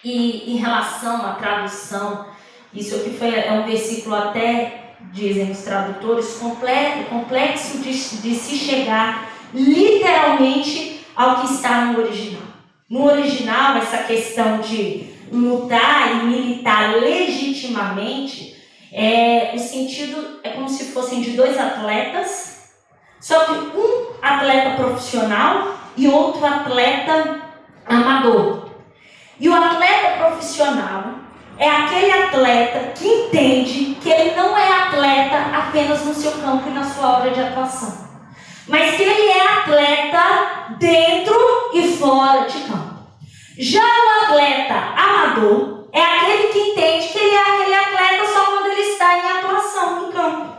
E 0.03 0.53
em 0.53 0.57
relação 0.57 1.23
à 1.23 1.33
tradução, 1.35 2.25
isso 2.73 2.95
aqui 2.95 3.11
foi, 3.11 3.33
é 3.35 3.51
um 3.53 3.65
versículo 3.65 4.15
até, 4.15 4.95
dizem 5.11 5.51
os 5.51 5.59
tradutores, 5.59 6.39
complexo 7.09 7.77
de, 7.77 7.91
de 7.91 8.35
se 8.35 8.55
chegar 8.55 9.34
literalmente 9.53 11.05
ao 11.15 11.41
que 11.41 11.53
está 11.53 11.85
no 11.85 11.99
original. 11.99 12.43
No 12.89 13.05
original, 13.05 13.77
essa 13.77 13.99
questão 13.99 14.59
de 14.59 15.13
lutar 15.31 16.11
e 16.11 16.25
militar 16.25 16.95
legitimamente, 16.99 18.55
é, 18.93 19.51
o 19.55 19.59
sentido 19.59 20.39
é 20.43 20.51
como 20.51 20.69
se 20.69 20.91
fossem 20.91 21.21
de 21.21 21.31
dois 21.31 21.57
atletas, 21.57 22.73
só 23.19 23.45
que 23.45 23.53
um 23.75 24.13
atleta 24.21 24.75
profissional 24.75 25.75
e 25.97 26.07
outro 26.07 26.45
atleta 26.45 27.41
amador. 27.87 28.69
E 29.39 29.49
o 29.49 29.55
atleta 29.55 30.17
profissional 30.17 31.15
é 31.57 31.67
aquele 31.67 32.11
atleta 32.11 32.91
que 32.93 33.07
entende 33.07 33.97
que 34.01 34.09
ele 34.09 34.35
não 34.35 34.55
é 34.55 34.83
atleta 34.83 35.37
apenas 35.57 36.05
no 36.05 36.13
seu 36.13 36.31
campo 36.33 36.69
e 36.69 36.73
na 36.73 36.83
sua 36.83 37.17
hora 37.17 37.31
de 37.31 37.41
atuação 37.41 38.04
mas 38.67 38.95
que 38.95 39.03
ele 39.03 39.29
é 39.29 39.47
atleta 39.59 40.75
dentro 40.79 41.35
e 41.73 41.95
fora 41.97 42.45
de 42.45 42.59
campo. 42.61 42.95
Já 43.57 43.81
o 43.83 44.23
atleta 44.25 44.73
amador 44.73 45.87
é 45.93 46.01
aquele 46.01 46.47
que 46.47 46.59
entende 46.59 47.07
que 47.07 47.19
ele 47.19 47.35
é 47.35 47.41
aquele 47.41 47.75
atleta 47.75 48.33
só 48.33 48.45
quando 48.45 48.65
ele 48.67 48.81
está 48.81 49.17
em 49.17 49.37
atuação 49.39 50.07
em 50.07 50.11
campo. 50.11 50.55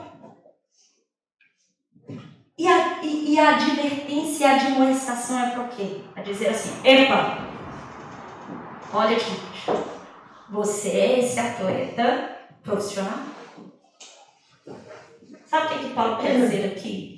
E 2.59 2.67
a, 2.67 3.03
e, 3.03 3.35
e 3.35 3.39
a 3.39 3.51
advertência 3.51 4.45
e 4.45 4.47
a 4.47 4.55
admoestação 4.55 5.39
é 5.39 5.51
para 5.51 5.65
o 5.65 5.69
quê? 5.69 6.01
É 6.15 6.23
dizer 6.23 6.49
assim: 6.49 6.73
epa, 6.85 7.39
olha, 8.95 9.19
gente, 9.19 9.41
você 10.49 10.89
é 10.89 11.19
esse 11.19 11.39
atleta 11.39 12.31
profissional? 12.63 13.19
Sabe 15.45 15.67
o 15.67 15.69
que, 15.69 15.89
que 15.89 15.95
Paulo 15.95 16.17
quer 16.17 16.37
dizer 16.37 16.73
aqui? 16.73 17.16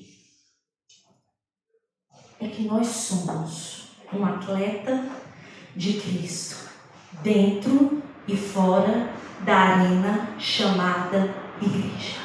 É 2.41 2.47
que 2.47 2.63
nós 2.63 2.87
somos 2.87 3.89
um 4.13 4.25
atleta 4.25 5.05
de 5.75 6.01
Cristo, 6.01 6.69
dentro 7.23 8.03
e 8.27 8.37
fora 8.37 9.13
da 9.41 9.57
arena 9.57 10.35
chamada 10.39 11.35
igreja. 11.61 12.19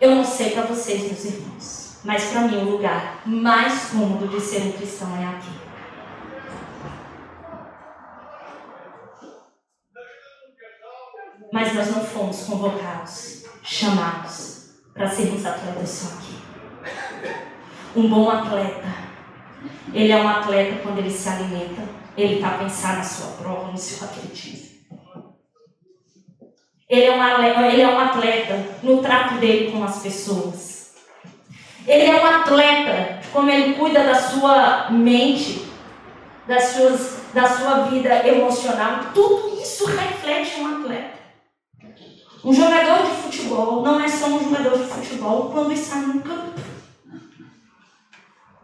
Eu 0.00 0.14
não 0.16 0.24
sei 0.24 0.50
para 0.50 0.62
vocês, 0.62 1.02
meus 1.02 1.24
irmãos, 1.24 2.00
mas 2.04 2.24
para 2.24 2.42
mim 2.42 2.56
o 2.56 2.70
lugar 2.72 3.22
mais 3.26 3.90
cômodo 3.90 4.28
de 4.28 4.40
ser 4.40 4.62
um 4.62 4.72
cristão 4.72 5.16
é 5.16 5.26
aqui. 5.26 5.64
Mas 11.52 11.72
nós 11.72 11.94
não 11.94 12.04
fomos 12.04 12.42
convocados, 12.44 13.44
chamados 13.62 14.74
para 14.92 15.08
sermos 15.08 15.46
atletas 15.46 15.88
só 15.88 16.14
aqui 16.16 16.53
um 17.96 18.08
bom 18.08 18.30
atleta. 18.30 19.04
Ele 19.92 20.10
é 20.10 20.16
um 20.16 20.28
atleta 20.28 20.80
quando 20.82 20.98
ele 20.98 21.10
se 21.10 21.28
alimenta, 21.28 21.82
ele 22.16 22.36
está 22.36 22.48
a 22.48 22.58
pensar 22.58 22.96
na 22.96 23.04
sua 23.04 23.32
prova, 23.32 23.70
no 23.70 23.78
seu 23.78 24.06
atletismo. 24.06 24.74
Ele 26.88 27.06
é, 27.06 27.16
um, 27.16 27.64
ele 27.64 27.82
é 27.82 27.88
um 27.88 27.98
atleta 27.98 28.66
no 28.82 29.00
trato 29.00 29.36
dele 29.36 29.72
com 29.72 29.82
as 29.82 30.02
pessoas. 30.02 30.94
Ele 31.86 32.04
é 32.04 32.22
um 32.22 32.26
atleta 32.26 33.20
como 33.32 33.50
ele 33.50 33.74
cuida 33.74 34.04
da 34.04 34.14
sua 34.14 34.90
mente, 34.90 35.66
das 36.46 36.64
suas, 36.64 37.18
da 37.32 37.48
sua 37.48 37.84
vida 37.84 38.26
emocional. 38.26 39.06
Tudo 39.14 39.60
isso 39.60 39.86
reflete 39.86 40.60
um 40.60 40.80
atleta. 40.80 41.14
Um 42.44 42.52
jogador 42.52 43.06
de 43.06 43.16
futebol 43.22 43.82
não 43.82 43.98
é 44.00 44.08
só 44.08 44.26
um 44.26 44.44
jogador 44.44 44.78
de 44.78 44.84
futebol 44.84 45.50
quando 45.50 45.72
está 45.72 45.96
no 45.96 46.20
campo. 46.20 46.73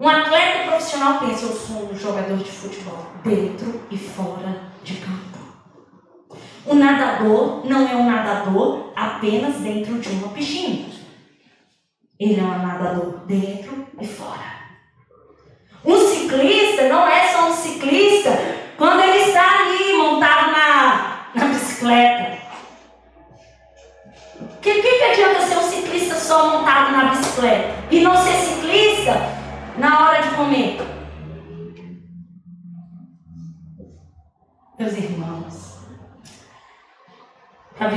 Um 0.01 0.09
atleta 0.09 0.67
profissional 0.67 1.19
pensa, 1.19 1.45
eu 1.45 1.53
sou 1.53 1.91
um 1.91 1.95
jogador 1.95 2.39
de 2.39 2.51
futebol, 2.51 3.05
dentro 3.23 3.83
e 3.91 3.99
fora 3.99 4.73
de 4.83 4.95
campo. 4.95 5.39
Um 6.67 6.77
nadador 6.77 7.67
não 7.67 7.87
é 7.87 7.95
um 7.95 8.11
nadador 8.11 8.95
apenas 8.97 9.57
dentro 9.57 9.99
de 9.99 10.09
uma 10.09 10.29
piscina. 10.29 10.89
Ele 12.19 12.41
é 12.41 12.43
um 12.43 12.67
nadador 12.67 13.27
dentro 13.27 13.87
e 14.01 14.07
fora. 14.07 14.61
Um 15.85 15.99
ciclista 15.99 16.89
não 16.89 17.07
é 17.07 17.29
só 17.29 17.51
um 17.51 17.55
ciclista 17.55 18.31
quando 18.79 19.03
ele 19.03 19.19
está 19.19 19.67
ali 19.67 19.80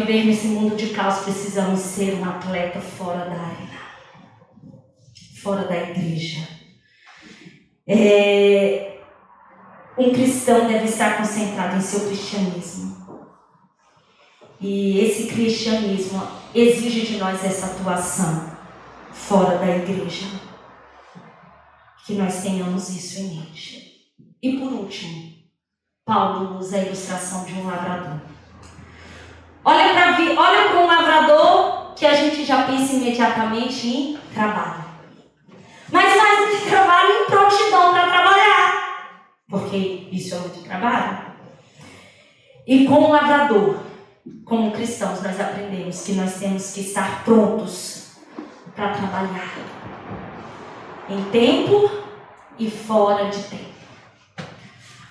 viver 0.06 0.26
nesse 0.26 0.48
mundo 0.48 0.76
de 0.76 0.90
caos, 0.90 1.20
precisamos 1.20 1.80
ser 1.80 2.16
um 2.16 2.26
atleta 2.26 2.80
fora 2.80 3.26
da 3.26 3.42
arena, 3.42 3.80
fora 5.42 5.64
da 5.66 5.76
igreja. 5.76 6.48
É, 7.88 9.00
um 9.98 10.12
cristão 10.12 10.68
deve 10.68 10.86
estar 10.86 11.18
concentrado 11.18 11.78
em 11.78 11.82
seu 11.82 12.08
cristianismo. 12.08 12.94
E 14.60 15.00
esse 15.00 15.28
cristianismo 15.28 16.26
exige 16.54 17.02
de 17.02 17.18
nós 17.18 17.44
essa 17.44 17.68
atuação 17.68 18.52
fora 19.12 19.58
da 19.58 19.76
igreja 19.76 20.28
que 22.06 22.14
nós 22.14 22.42
tenhamos 22.42 22.90
isso 22.90 23.22
em 23.22 23.38
mente. 23.38 24.14
E 24.42 24.58
por 24.58 24.72
último, 24.72 25.34
Paulo 26.06 26.58
usa 26.58 26.78
a 26.78 26.84
ilustração 26.84 27.46
de 27.46 27.54
um 27.54 27.68
lavrador. 27.68 28.33
Olha 29.66 29.94
para 29.94 30.12
olha 30.38 30.78
um 30.78 30.88
pensa 32.64 32.94
imediatamente 32.94 33.88
em 33.88 34.18
trabalho. 34.34 34.84
Mas 35.90 36.14
do 36.14 36.58
que 36.58 36.70
trabalho, 36.70 37.10
em 37.10 37.26
prontidão 37.26 37.94
para 37.94 38.08
trabalhar. 38.08 39.14
Porque 39.50 40.10
isso 40.12 40.36
é 40.36 40.40
muito 40.40 40.64
trabalho. 40.64 41.18
E 42.68 42.86
como 42.86 43.12
lavrador, 43.12 43.80
como 44.44 44.72
cristãos, 44.72 45.22
nós 45.22 45.40
aprendemos 45.40 46.02
que 46.04 46.14
nós 46.14 46.40
temos 46.40 46.74
que 46.74 46.82
estar 46.82 47.24
prontos 47.24 48.18
para 48.76 48.90
trabalhar. 48.90 49.54
Em 51.10 51.24
tempo 51.26 51.90
e 52.60 52.70
fora 52.70 53.30
de 53.30 53.44
tempo. 53.44 53.74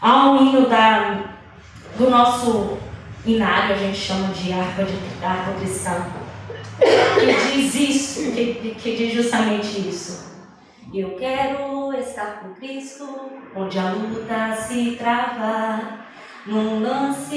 Há 0.00 0.30
um 0.30 0.46
hino 0.46 0.68
da, 0.68 1.36
do 1.96 2.10
nosso 2.10 2.78
inário, 3.24 3.74
a 3.74 3.78
gente 3.78 3.98
chama 3.98 4.28
de 4.34 4.52
harpa, 4.52 4.84
de, 4.84 5.24
harpa 5.24 5.52
cristã, 5.58 6.06
que 6.78 7.56
diz 7.56 7.74
isso, 7.74 8.32
que, 8.32 8.74
que 8.74 8.96
diz 8.96 9.14
justamente 9.14 9.88
isso. 9.88 10.32
Eu 10.92 11.16
quero 11.16 11.92
estar 11.94 12.40
com 12.40 12.54
Cristo, 12.54 13.08
onde 13.56 13.78
a 13.78 13.92
luta 13.92 14.56
se 14.56 14.96
trava, 14.98 16.00
num 16.46 16.82
lance 16.82 17.36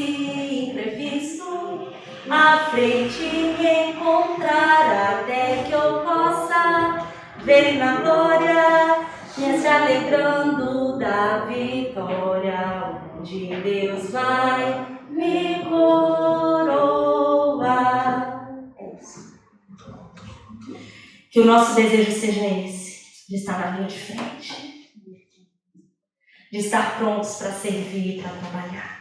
imprevisto, 0.70 1.94
à 2.30 2.58
frente 2.72 3.22
me 3.22 3.92
encontrar 3.92 5.22
até 5.22 5.64
que 5.68 5.72
eu 5.72 6.02
possa 6.02 7.06
ver 7.44 7.78
na 7.78 7.98
glória 7.98 9.06
e 9.38 9.60
se 9.60 9.68
alegrando 9.68 10.98
da 10.98 11.46
vitória, 11.46 13.00
onde 13.20 13.56
Deus 13.58 14.10
vai 14.10 14.95
me 15.16 15.64
coroar. 15.64 17.06
Que 21.32 21.40
o 21.40 21.46
nosso 21.46 21.76
desejo 21.76 22.12
seja 22.12 22.46
esse, 22.46 23.28
de 23.28 23.36
estar 23.38 23.60
na 23.60 23.78
linha 23.78 23.88
de 23.88 23.98
frente, 23.98 24.92
de 26.52 26.58
estar 26.58 26.98
prontos 26.98 27.36
para 27.38 27.52
servir 27.52 28.18
e 28.18 28.22
para 28.22 28.32
trabalhar. 28.32 28.96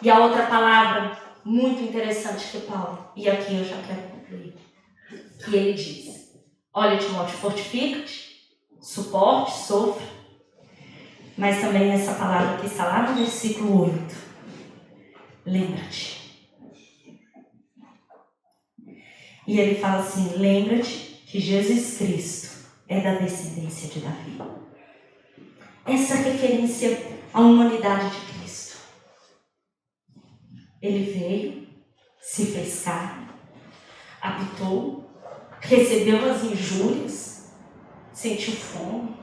E 0.00 0.10
a 0.10 0.18
outra 0.18 0.46
palavra 0.46 1.18
muito 1.44 1.82
interessante 1.82 2.48
que 2.52 2.60
Paulo, 2.60 3.10
e 3.16 3.28
aqui 3.28 3.56
eu 3.56 3.64
já 3.64 3.76
quero 3.82 4.02
concluir, 4.02 4.54
que 5.44 5.56
ele 5.56 5.72
diz: 5.72 6.32
Olha, 6.72 6.98
Timóteo, 6.98 7.36
fortifica-te 7.38 8.28
suporte, 8.80 9.52
sofra. 9.52 10.06
Mas 11.36 11.60
também 11.60 11.92
essa 11.92 12.14
palavra 12.14 12.58
que 12.58 12.66
está 12.66 12.84
lá 12.84 13.02
no 13.02 13.16
versículo 13.16 13.84
8. 13.84 14.27
Lembra-te. 15.48 16.18
E 19.46 19.58
ele 19.58 19.76
fala 19.76 20.00
assim: 20.00 20.36
lembra-te 20.36 21.22
que 21.26 21.40
Jesus 21.40 21.96
Cristo 21.96 22.68
é 22.86 23.00
da 23.00 23.14
descendência 23.14 23.88
de 23.88 24.00
Davi. 24.00 24.38
Essa 25.86 26.16
referência 26.16 27.02
à 27.32 27.40
humanidade 27.40 28.10
de 28.10 28.32
Cristo. 28.32 28.76
Ele 30.82 31.12
veio, 31.12 31.66
se 32.20 32.44
fez 32.46 32.82
carne, 32.84 33.28
habitou, 34.20 35.10
recebeu 35.62 36.30
as 36.30 36.44
injúrias, 36.44 37.52
sentiu 38.12 38.52
fome, 38.52 39.16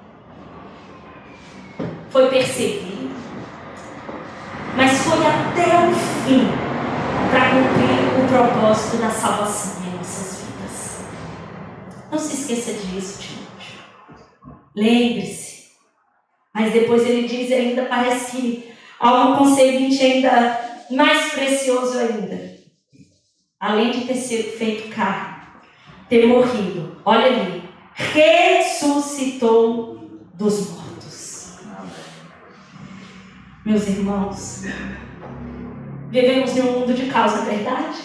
foi 2.09 2.29
perseguido, 2.29 3.15
mas 4.75 4.91
foi 4.99 5.25
até 5.25 5.88
o 5.88 5.94
fim 6.25 6.49
para 7.29 7.51
cumprir 7.51 8.01
o 8.19 8.27
propósito 8.27 8.97
da 8.97 9.11
salvação 9.11 9.83
em 9.85 9.95
nossas 9.95 10.41
vidas. 10.41 11.05
Não 12.11 12.17
se 12.17 12.33
esqueça 12.33 12.73
disso, 12.73 13.21
Timóteo. 13.21 13.75
Lembre-se. 14.75 15.65
Mas 16.51 16.73
depois 16.73 17.07
ele 17.07 17.27
diz 17.27 17.51
ainda, 17.51 17.85
parece 17.85 18.31
que 18.31 18.73
há 18.99 19.29
um 19.29 19.35
conselho 19.38 19.85
ainda 20.01 20.59
mais 20.89 21.31
precioso 21.33 21.99
ainda. 21.99 22.55
Além 23.59 23.91
de 23.91 24.05
ter 24.05 24.15
sido 24.15 24.57
feito 24.57 24.89
carne, 24.95 25.43
ter 26.09 26.25
morrido, 26.25 26.99
olha 27.05 27.27
ali, 27.27 27.69
ressuscitou 27.93 29.29
dos 30.33 30.71
mortos. 30.71 31.59
Meus 33.63 33.88
irmãos, 33.88 34.63
vivemos 36.21 36.56
em 36.56 36.62
um 36.62 36.80
mundo 36.80 36.93
de 36.93 37.06
causa, 37.08 37.41
verdade? 37.41 37.99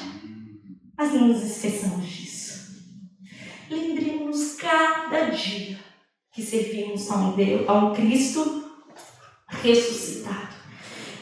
Mas 0.97 1.15
não 1.15 1.29
nos 1.29 1.43
esqueçamos 1.43 2.07
disso. 2.07 2.83
Lembremos 3.71 4.57
cada 4.57 5.31
dia 5.31 5.79
que 6.33 6.43
servimos 6.43 7.11
a 7.11 7.17
um 7.17 7.33
Deus, 7.33 7.69
a 7.69 7.75
um 7.75 7.95
Cristo 7.95 8.65
ressuscitado, 9.49 10.55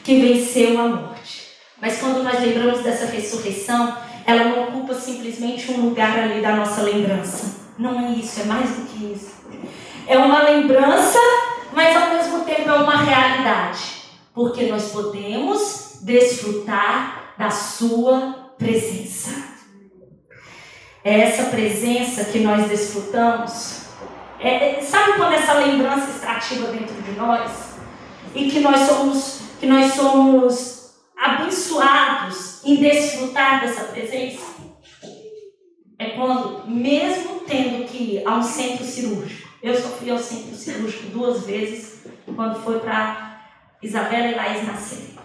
que 0.03 0.19
venceu 0.19 0.79
a 0.79 0.87
morte. 0.87 1.47
Mas 1.81 1.99
quando 1.99 2.23
nós 2.23 2.41
lembramos 2.41 2.83
dessa 2.83 3.05
ressurreição, 3.05 3.97
ela 4.25 4.43
não 4.45 4.63
ocupa 4.63 4.93
simplesmente 4.93 5.71
um 5.71 5.85
lugar 5.85 6.19
ali 6.19 6.41
da 6.41 6.55
nossa 6.55 6.81
lembrança 6.81 7.59
não 7.79 7.97
é 7.97 8.11
isso, 8.11 8.41
é 8.41 8.43
mais 8.43 8.69
do 8.71 8.85
que 8.87 9.05
isso. 9.13 9.39
É 10.05 10.17
uma 10.17 10.43
lembrança, 10.43 11.17
mas 11.71 11.95
ao 11.95 12.09
mesmo 12.09 12.43
tempo 12.43 12.69
é 12.69 12.73
uma 12.73 12.97
realidade. 12.97 13.79
Porque 14.33 14.65
nós 14.65 14.91
podemos 14.91 15.88
desfrutar 16.01 17.33
da 17.37 17.49
Sua 17.49 18.53
presença. 18.57 19.31
É 21.03 21.21
essa 21.21 21.45
presença 21.45 22.25
que 22.25 22.39
nós 22.39 22.67
desfrutamos. 22.67 23.83
É, 24.39 24.79
é, 24.79 24.81
sabe 24.81 25.13
quando 25.13 25.33
essa 25.33 25.53
lembrança 25.53 26.09
está 26.11 26.33
ativa 26.33 26.67
dentro 26.67 27.01
de 27.01 27.11
nós? 27.13 27.51
E 28.35 28.49
que 28.49 28.59
nós 28.59 28.81
somos, 28.81 29.41
que 29.59 29.65
nós 29.65 29.93
somos 29.93 30.93
abençoados 31.17 32.63
em 32.63 32.75
desfrutar 32.75 33.61
dessa 33.61 33.85
presença? 33.85 34.59
é 35.99 36.11
quando, 36.11 36.65
mesmo 36.65 37.41
tendo 37.41 37.85
que 37.85 38.15
ir 38.15 38.23
a 38.25 38.37
um 38.37 38.43
centro 38.43 38.85
cirúrgico, 38.85 39.49
eu 39.61 39.75
só 39.75 39.89
fui 39.89 40.09
ao 40.09 40.17
centro 40.17 40.55
cirúrgico 40.55 41.07
duas 41.07 41.45
vezes, 41.45 42.05
quando 42.33 42.63
foi 42.63 42.79
para 42.79 43.43
Isabela 43.83 44.29
e 44.29 44.35
Laís 44.35 44.65
nascer. 44.65 45.15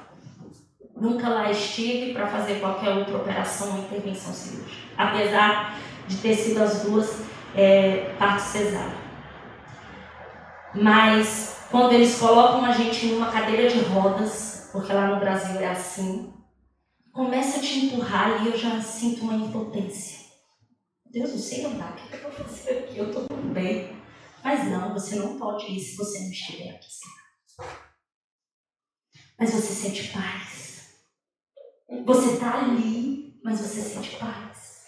Nunca 1.04 1.28
lá 1.28 1.50
estive 1.50 2.14
para 2.14 2.26
fazer 2.26 2.60
qualquer 2.60 2.88
outra 2.88 3.18
operação 3.18 3.76
ou 3.76 3.84
intervenção 3.84 4.32
cirúrgica, 4.32 4.90
apesar 4.96 5.78
de 6.08 6.16
ter 6.16 6.34
sido 6.34 6.62
as 6.62 6.80
duas 6.80 7.20
é, 7.54 8.14
partes 8.18 8.46
cesáreas. 8.46 9.04
Mas 10.74 11.66
quando 11.70 11.92
eles 11.92 12.18
colocam 12.18 12.64
a 12.64 12.72
gente 12.72 13.04
em 13.04 13.16
uma 13.18 13.30
cadeira 13.30 13.68
de 13.68 13.80
rodas, 13.80 14.70
porque 14.72 14.94
lá 14.94 15.08
no 15.08 15.20
Brasil 15.20 15.60
é 15.60 15.72
assim, 15.72 16.32
começa 17.12 17.58
a 17.58 17.62
te 17.62 17.80
empurrar 17.80 18.42
e 18.42 18.46
eu 18.46 18.56
já 18.56 18.80
sinto 18.80 19.24
uma 19.24 19.34
impotência. 19.34 20.24
Deus, 21.12 21.32
não 21.32 21.38
sei 21.38 21.66
andar, 21.66 21.92
o 21.92 21.96
que 21.96 22.14
eu 22.14 22.22
vou 22.22 22.32
fazer 22.32 22.78
aqui? 22.78 22.96
Eu 22.96 23.08
estou 23.08 23.26
tudo 23.26 23.52
bem. 23.52 23.94
Mas 24.42 24.70
não, 24.70 24.94
você 24.94 25.16
não 25.16 25.38
pode 25.38 25.70
ir 25.70 25.80
se 25.80 25.96
você 25.96 26.20
não 26.20 26.30
estiver 26.30 26.70
aqui. 26.70 26.88
Mas 29.38 29.50
você 29.52 29.74
sente 29.74 30.08
paz. 30.08 30.63
Você 32.04 32.34
está 32.34 32.58
ali, 32.58 33.34
mas 33.42 33.60
você 33.60 33.80
sente 33.80 34.16
paz. 34.16 34.84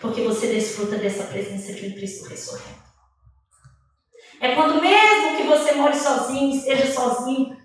Porque 0.00 0.22
você 0.22 0.48
desfruta 0.48 0.96
dessa 0.96 1.24
presença 1.24 1.72
de 1.72 1.86
um 1.86 1.92
Cristo 1.92 2.28
ressurreto. 2.28 2.92
É 4.40 4.54
quando 4.54 4.80
mesmo 4.80 5.36
que 5.36 5.44
você 5.44 5.72
more 5.72 5.94
sozinho, 5.96 6.56
esteja 6.56 6.92
sozinho, 6.92 7.56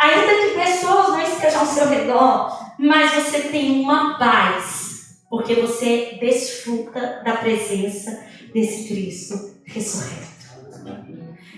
ainda 0.00 0.34
que 0.34 0.60
pessoas 0.60 1.08
não 1.08 1.22
estejam 1.22 1.60
ao 1.60 1.66
seu 1.66 1.88
redor, 1.88 2.74
mas 2.78 3.12
você 3.14 3.48
tem 3.48 3.80
uma 3.80 4.18
paz 4.18 4.88
porque 5.30 5.54
você 5.54 6.16
desfruta 6.20 7.22
da 7.24 7.36
presença 7.36 8.24
desse 8.52 8.88
Cristo 8.88 9.56
ressurreto. 9.64 10.28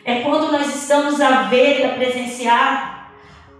É 0.04 0.22
quando 0.22 0.50
nós 0.50 0.74
estamos 0.74 1.20
a 1.20 1.42
ver 1.44 1.80
e 1.80 1.84
a 1.84 1.94
presenciar 1.94 2.89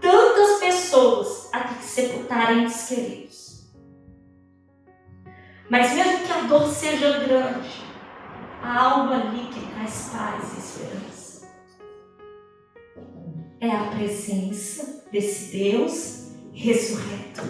tantas 0.01 0.59
pessoas 0.59 1.49
a 1.53 1.59
que 1.59 1.83
sepultarem 1.83 2.65
os 2.65 2.87
queridos. 2.87 3.71
Mas 5.69 5.93
mesmo 5.93 6.25
que 6.25 6.33
a 6.33 6.41
dor 6.41 6.67
seja 6.67 7.19
grande, 7.19 7.69
há 8.61 8.81
algo 8.81 9.13
ali 9.13 9.45
que 9.47 9.65
traz 9.73 10.09
paz 10.11 10.53
e 10.53 10.59
esperança. 10.59 11.47
É 13.61 13.69
a 13.69 13.85
presença 13.91 15.05
desse 15.11 15.55
Deus 15.55 16.31
ressurreto. 16.51 17.43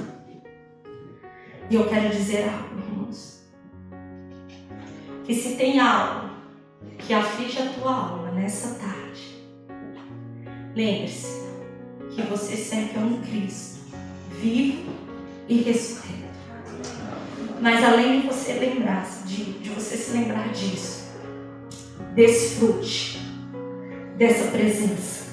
E 1.70 1.76
eu 1.76 1.88
quero 1.88 2.10
dizer 2.10 2.50
algo, 2.50 2.80
irmãos. 2.80 3.42
Que 5.24 5.34
se 5.34 5.56
tem 5.56 5.80
algo 5.80 6.30
que 7.00 7.14
aflige 7.14 7.62
a 7.62 7.74
tua 7.74 7.96
alma 7.96 8.32
nessa 8.32 8.78
tarde, 8.78 9.42
lembre-se 10.76 11.41
que 12.16 12.22
você 12.24 12.56
sempre 12.58 12.98
é 12.98 13.02
um 13.02 13.22
Cristo, 13.22 13.80
vivo 14.42 14.92
e 15.48 15.62
ressurreto. 15.62 16.12
Mas 17.62 17.84
além 17.84 18.22
de 18.22 18.28
você 18.28 18.54
lembrar, 18.54 19.08
de, 19.26 19.44
de 19.60 19.70
você 19.70 19.96
se 19.96 20.12
lembrar 20.12 20.50
disso, 20.50 21.12
desfrute 22.16 23.20
dessa 24.18 24.52
presença 24.52 25.32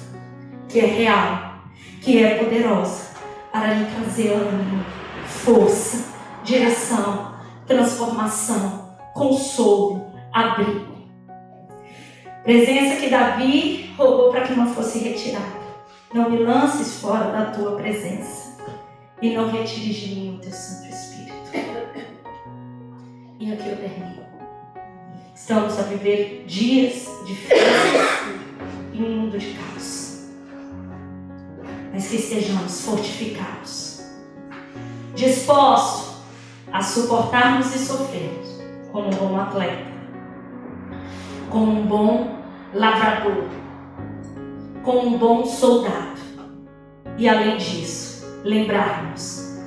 que 0.67 0.79
é 0.79 0.85
real, 0.85 1.63
que 2.01 2.23
é 2.23 2.35
poderosa 2.35 3.09
para 3.51 3.73
lhe 3.73 3.85
trazer 3.85 4.31
ânimo, 4.31 4.85
força, 5.25 6.05
direção, 6.43 7.33
transformação, 7.65 8.95
consolo, 9.13 10.05
abrigo. 10.31 10.99
Presença 12.43 13.01
que 13.01 13.09
Davi 13.09 13.93
roubou 13.97 14.31
para 14.31 14.41
que 14.41 14.53
não 14.53 14.73
fosse 14.73 14.99
retirada. 14.99 15.58
Não 16.11 16.27
me 16.27 16.39
lances 16.39 16.99
fora 16.99 17.31
da 17.31 17.51
tua 17.51 17.75
presença 17.75 18.57
e 19.21 19.35
não 19.35 19.51
retires 19.51 19.95
de 19.95 20.15
mim 20.15 20.37
o 20.37 20.39
teu 20.39 20.51
Santo 20.51 20.89
Espírito. 20.89 21.51
E 23.39 23.53
aqui 23.53 23.69
eu 23.69 23.77
termino. 23.77 24.25
Estamos 25.35 25.77
a 25.77 25.83
viver 25.83 26.45
dias 26.47 27.07
difíceis 27.27 27.61
em 28.91 29.03
um 29.03 29.21
mundo 29.21 29.37
de 29.37 29.53
caos. 29.53 30.29
Mas 31.93 32.07
que 32.07 32.15
estejamos 32.15 32.81
fortificados, 32.81 34.03
dispostos 35.13 36.23
a 36.71 36.81
suportarmos 36.81 37.75
e 37.75 37.79
sofrermos 37.79 38.59
como 38.91 39.07
um 39.09 39.11
bom 39.11 39.39
atleta, 39.39 39.85
como 41.51 41.71
um 41.71 41.85
bom 41.85 42.39
lavrador, 42.73 43.45
como 44.89 45.07
um 45.07 45.19
bom 45.19 45.45
soldado. 45.45 46.19
E 47.15 47.29
além 47.29 47.57
disso, 47.57 48.25
lembrarmos 48.43 49.59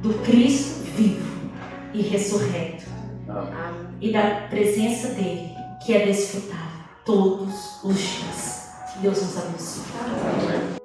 do 0.00 0.14
Cristo 0.22 0.84
vivo 0.94 1.50
e 1.92 2.02
ressurreto 2.02 2.84
e 4.00 4.12
da 4.12 4.46
presença 4.48 5.08
dele 5.08 5.50
que 5.84 5.92
é 5.92 6.06
desfrutada 6.06 6.62
todos 7.04 7.82
os 7.82 7.98
dias. 7.98 8.68
Deus 9.02 9.22
nos 9.22 9.38
abençoe. 9.38 10.83